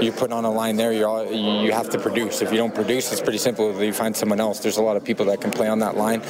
you 0.00 0.12
put 0.12 0.32
on 0.32 0.46
a 0.46 0.50
line 0.50 0.76
there. 0.76 1.06
All, 1.06 1.30
you 1.30 1.72
have 1.72 1.90
to 1.90 1.98
produce. 1.98 2.40
If 2.40 2.50
you 2.50 2.56
don't 2.56 2.74
produce, 2.74 3.12
it's 3.12 3.20
pretty 3.20 3.38
simple. 3.38 3.82
You 3.82 3.92
find 3.92 4.16
someone 4.16 4.40
else. 4.40 4.60
There's 4.60 4.78
a 4.78 4.82
lot 4.82 4.96
of 4.96 5.04
people 5.04 5.26
that 5.26 5.42
can 5.42 5.50
play 5.50 5.68
on 5.68 5.80
that 5.80 5.96
line. 5.96 6.22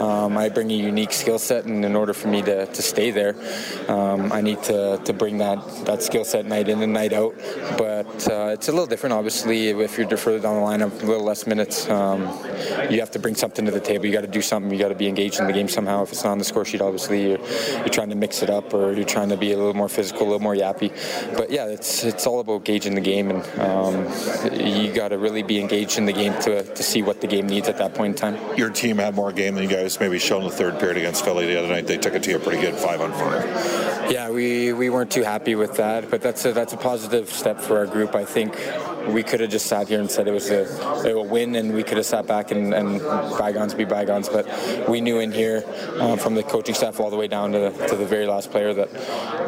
Um, 0.00 0.38
I 0.38 0.48
bring 0.48 0.70
a 0.70 0.74
unique 0.74 1.12
skill 1.12 1.38
set, 1.38 1.66
and 1.66 1.84
in 1.84 1.94
order 1.94 2.14
for 2.14 2.28
me 2.28 2.40
to, 2.42 2.66
to 2.66 2.82
stay 2.82 3.10
there, 3.10 3.34
um, 3.88 4.32
I 4.32 4.40
need 4.40 4.62
to, 4.64 5.00
to 5.04 5.12
bring 5.12 5.38
that 5.38 5.58
that 5.84 6.02
skill 6.02 6.24
set 6.24 6.46
night 6.46 6.68
in 6.70 6.80
and 6.82 6.92
night 6.92 7.12
out. 7.12 7.34
But 7.76 8.28
uh, 8.30 8.54
it's 8.54 8.68
a 8.68 8.72
little 8.72 8.86
different, 8.86 9.12
obviously. 9.12 9.73
If 9.80 9.98
you're 9.98 10.08
further 10.16 10.40
down 10.40 10.56
the 10.56 10.60
line, 10.60 10.82
a 10.82 10.86
little 10.86 11.24
less 11.24 11.46
minutes, 11.46 11.88
um, 11.88 12.22
you 12.90 13.00
have 13.00 13.10
to 13.12 13.18
bring 13.18 13.34
something 13.34 13.64
to 13.64 13.70
the 13.70 13.80
table. 13.80 14.06
You 14.06 14.12
got 14.12 14.22
to 14.22 14.26
do 14.26 14.42
something. 14.42 14.70
You 14.70 14.78
got 14.78 14.88
to 14.88 14.94
be 14.94 15.08
engaged 15.08 15.40
in 15.40 15.46
the 15.46 15.52
game 15.52 15.68
somehow. 15.68 16.02
If 16.02 16.12
it's 16.12 16.24
not 16.24 16.32
on 16.32 16.38
the 16.38 16.44
score 16.44 16.64
sheet, 16.64 16.80
obviously 16.80 17.30
you're, 17.30 17.38
you're 17.38 17.88
trying 17.88 18.10
to 18.10 18.16
mix 18.16 18.42
it 18.42 18.50
up, 18.50 18.72
or 18.74 18.92
you're 18.92 19.04
trying 19.04 19.28
to 19.30 19.36
be 19.36 19.52
a 19.52 19.56
little 19.56 19.74
more 19.74 19.88
physical, 19.88 20.22
a 20.22 20.28
little 20.28 20.40
more 20.40 20.54
yappy. 20.54 20.90
But 21.36 21.50
yeah, 21.50 21.66
it's 21.66 22.04
it's 22.04 22.26
all 22.26 22.40
about 22.40 22.64
gauging 22.64 22.94
the 22.94 23.00
game, 23.00 23.30
and 23.30 23.60
um, 23.60 24.06
you 24.58 24.92
got 24.92 25.08
to 25.08 25.18
really 25.18 25.42
be 25.42 25.60
engaged 25.60 25.98
in 25.98 26.06
the 26.06 26.12
game 26.12 26.32
to, 26.42 26.62
to 26.62 26.82
see 26.82 27.02
what 27.02 27.20
the 27.20 27.26
game 27.26 27.46
needs 27.46 27.68
at 27.68 27.78
that 27.78 27.94
point 27.94 28.20
in 28.22 28.34
time. 28.34 28.56
Your 28.58 28.70
team 28.70 28.98
had 28.98 29.14
more 29.14 29.32
game 29.32 29.54
than 29.54 29.64
you 29.64 29.70
guys 29.70 29.98
maybe 30.00 30.18
showed 30.18 30.42
in 30.42 30.48
the 30.48 30.54
third 30.54 30.78
period 30.78 30.96
against 30.98 31.24
Philly 31.24 31.46
the 31.46 31.58
other 31.58 31.68
night. 31.68 31.86
They 31.86 31.98
took 31.98 32.14
it 32.14 32.22
to 32.24 32.30
you 32.30 32.38
pretty 32.38 32.60
good 32.60 32.74
five 32.74 33.00
on 33.00 33.12
five. 33.12 33.93
Yeah, 34.10 34.30
we, 34.30 34.72
we 34.72 34.90
weren't 34.90 35.10
too 35.10 35.22
happy 35.22 35.54
with 35.54 35.76
that, 35.76 36.10
but 36.10 36.20
that's 36.20 36.44
a, 36.44 36.52
that's 36.52 36.72
a 36.72 36.76
positive 36.76 37.28
step 37.30 37.58
for 37.58 37.78
our 37.78 37.86
group. 37.86 38.14
I 38.14 38.24
think 38.24 38.54
we 39.08 39.22
could 39.22 39.40
have 39.40 39.50
just 39.50 39.66
sat 39.66 39.88
here 39.88 40.00
and 40.00 40.10
said 40.10 40.28
it 40.28 40.32
was 40.32 40.50
a, 40.50 40.64
a 41.08 41.22
win, 41.22 41.54
and 41.56 41.74
we 41.74 41.82
could 41.82 41.96
have 41.96 42.06
sat 42.06 42.26
back 42.26 42.50
and, 42.50 42.74
and 42.74 43.00
bygones 43.00 43.74
be 43.74 43.84
bygones. 43.84 44.28
But 44.28 44.46
we 44.88 45.00
knew 45.00 45.20
in 45.20 45.32
here, 45.32 45.64
uh, 45.98 46.16
from 46.16 46.34
the 46.34 46.42
coaching 46.42 46.74
staff 46.74 47.00
all 47.00 47.10
the 47.10 47.16
way 47.16 47.28
down 47.28 47.52
to 47.52 47.58
the, 47.58 47.86
to 47.88 47.96
the 47.96 48.06
very 48.06 48.26
last 48.26 48.50
player, 48.50 48.74
that 48.74 48.88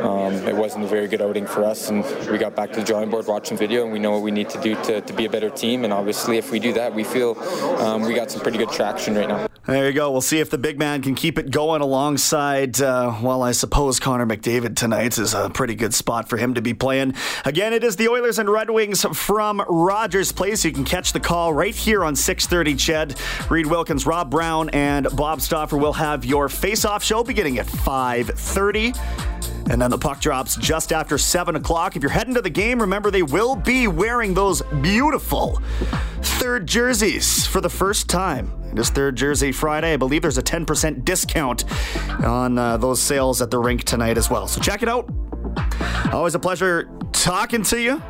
um, 0.03 0.33
it 0.33 0.57
wasn't 0.57 0.85
a 0.85 0.89
very 0.89 1.07
good 1.07 1.23
outing 1.23 1.47
for 1.47 1.65
us. 1.65 1.91
And 1.91 2.05
we 2.31 2.39
got 2.39 2.57
back 2.57 2.73
to 2.73 2.81
the 2.81 2.87
drawing 2.87 3.11
board, 3.11 3.27
watching 3.27 3.57
video, 3.57 3.85
and 3.85 3.93
we 3.93 3.99
know 3.99 4.13
what 4.13 4.23
we 4.23 4.31
need 4.31 4.49
to 4.51 4.61
do 4.61 4.75
to, 4.85 5.01
to 5.01 5.13
be 5.13 5.27
a 5.27 5.31
better 5.31 5.51
team. 5.51 5.85
And 5.85 5.93
obviously, 5.93 6.39
if 6.39 6.51
we 6.51 6.59
do 6.59 6.73
that, 6.73 6.95
we 6.95 7.05
feel 7.05 7.39
um, 7.79 8.03
we 8.03 8.15
got 8.15 8.31
some 8.31 8.41
pretty 8.41 8.59
good 8.59 8.71
traction 8.71 9.15
right 9.15 9.29
now. 9.29 9.49
There 9.67 9.89
you 9.89 9.93
go. 9.93 10.13
We'll 10.13 10.21
see 10.21 10.39
if 10.39 10.49
the 10.49 10.59
big 10.59 10.79
man 10.79 11.03
can 11.03 11.17
keep 11.17 11.39
it 11.39 11.51
going 11.51 11.83
alongside, 11.83 12.81
uh, 12.81 13.19
well, 13.21 13.43
I 13.43 13.51
suppose 13.51 13.99
Connor 13.99 14.25
McDavid 14.47 14.77
tonight 14.77 15.19
is 15.19 15.35
a 15.35 15.51
pretty 15.51 15.75
good 15.75 15.93
spot 15.93 16.29
for 16.29 16.37
him 16.37 16.55
to 16.55 16.63
be 16.63 16.73
playing. 16.73 17.15
Again, 17.45 17.73
it 17.73 17.83
is 17.83 17.97
the 17.97 18.09
Oilers 18.09 18.39
and 18.39 18.49
Red 18.49 18.71
Wings 18.71 19.05
from 19.13 19.61
Rogers 19.69 20.31
Place. 20.31 20.65
You 20.65 20.71
can 20.71 20.85
catch 20.85 21.13
the 21.13 21.19
call 21.19 21.53
right 21.53 21.75
here 21.75 22.05
on 22.05 22.15
630 22.15 22.75
Ched. 22.75 23.51
Reid 23.51 23.67
Wilkins, 23.67 24.07
Rob 24.07 24.31
Brown, 24.31 24.71
and 24.71 25.09
Bob 25.17 25.41
Stauffer 25.41 25.77
will 25.77 25.95
have 25.95 26.25
your 26.25 26.49
face-off 26.49 27.03
show 27.03 27.25
beginning 27.25 27.59
at 27.59 27.67
530. 27.67 28.93
And 29.69 29.83
then 29.83 29.91
the 29.91 29.99
puck 29.99 30.21
drops 30.21 30.57
just 30.57 30.93
after 30.93 31.19
7 31.19 31.57
o'clock. 31.57 31.97
If 31.97 32.03
you're 32.03 32.11
heading 32.11 32.35
to 32.35 32.43
the 32.43 32.51
game, 32.51 32.81
remember 32.81 33.11
they 33.11 33.23
will 33.23 33.57
be 33.57 33.89
wearing 33.89 34.35
those 34.35 34.63
beautiful 34.81 35.61
third 36.23 36.67
jerseys 36.67 37.47
for 37.47 37.61
the 37.61 37.69
first 37.69 38.09
time. 38.09 38.53
It 38.71 38.79
is 38.79 38.91
Third 38.91 39.17
Jersey 39.17 39.53
Friday. 39.53 39.95
I 39.95 39.97
believe 39.97 40.23
there's 40.23 40.39
a 40.39 40.43
10% 40.43 41.05
discount 41.05 41.65
on 42.23 42.59
uh, 42.59 42.77
those 42.77 43.01
sales 43.01 43.41
at 43.41 43.51
the 43.51 43.59
rink 43.59 43.85
tonight 43.85 44.19
as 44.19 44.29
well. 44.29 44.47
So 44.47 44.61
check 44.61 44.83
it 44.83 44.89
out. 44.89 45.11
Always 46.13 46.35
a 46.35 46.39
pleasure 46.39 46.89
talking 47.13 47.63
to 47.65 47.81
you. 47.81 48.03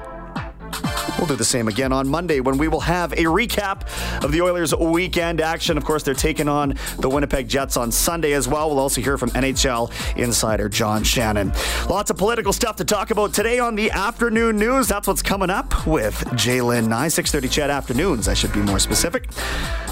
We'll 1.18 1.26
do 1.26 1.36
the 1.36 1.44
same 1.44 1.68
again 1.68 1.92
on 1.92 2.08
Monday 2.08 2.40
when 2.40 2.58
we 2.58 2.68
will 2.68 2.80
have 2.80 3.12
a 3.12 3.24
recap 3.24 3.82
of 4.22 4.32
the 4.32 4.42
Oilers' 4.42 4.74
weekend 4.74 5.40
action. 5.40 5.78
Of 5.78 5.84
course, 5.84 6.02
they're 6.02 6.14
taking 6.14 6.48
on 6.48 6.74
the 6.98 7.08
Winnipeg 7.08 7.48
Jets 7.48 7.76
on 7.76 7.90
Sunday 7.90 8.32
as 8.32 8.46
well. 8.46 8.68
We'll 8.68 8.78
also 8.78 9.00
hear 9.00 9.16
from 9.16 9.30
NHL 9.30 9.90
insider 10.16 10.68
John 10.68 11.04
Shannon. 11.04 11.52
Lots 11.88 12.10
of 12.10 12.18
political 12.18 12.52
stuff 12.52 12.76
to 12.76 12.84
talk 12.84 13.10
about 13.10 13.32
today 13.32 13.58
on 13.58 13.74
the 13.76 13.90
afternoon 13.90 14.56
news. 14.58 14.88
That's 14.88 15.08
what's 15.08 15.22
coming 15.22 15.50
up 15.50 15.86
with 15.86 16.14
J'lyn 16.32 16.88
Nye, 16.88 17.08
6:30 17.08 17.48
CHED 17.48 17.70
afternoons. 17.70 18.28
I 18.28 18.34
should 18.34 18.52
be 18.52 18.60
more 18.60 18.78
specific. 18.78 19.30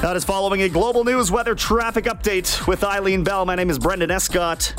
That 0.03 0.17
is 0.17 0.25
following 0.25 0.63
a 0.63 0.69
global 0.69 1.05
news 1.05 1.31
weather 1.31 1.55
traffic 1.55 2.05
update 2.05 2.67
with 2.67 2.85
Eileen 2.85 3.25
Bell. 3.25 3.47
My 3.47 3.55
name 3.55 3.71
is 3.71 3.79
Brendan 3.79 4.11
Escott. 4.11 4.75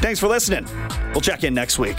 Thanks 0.00 0.18
for 0.18 0.28
listening. 0.28 0.66
We'll 1.12 1.20
check 1.20 1.44
in 1.44 1.52
next 1.52 1.78
week. 1.78 1.98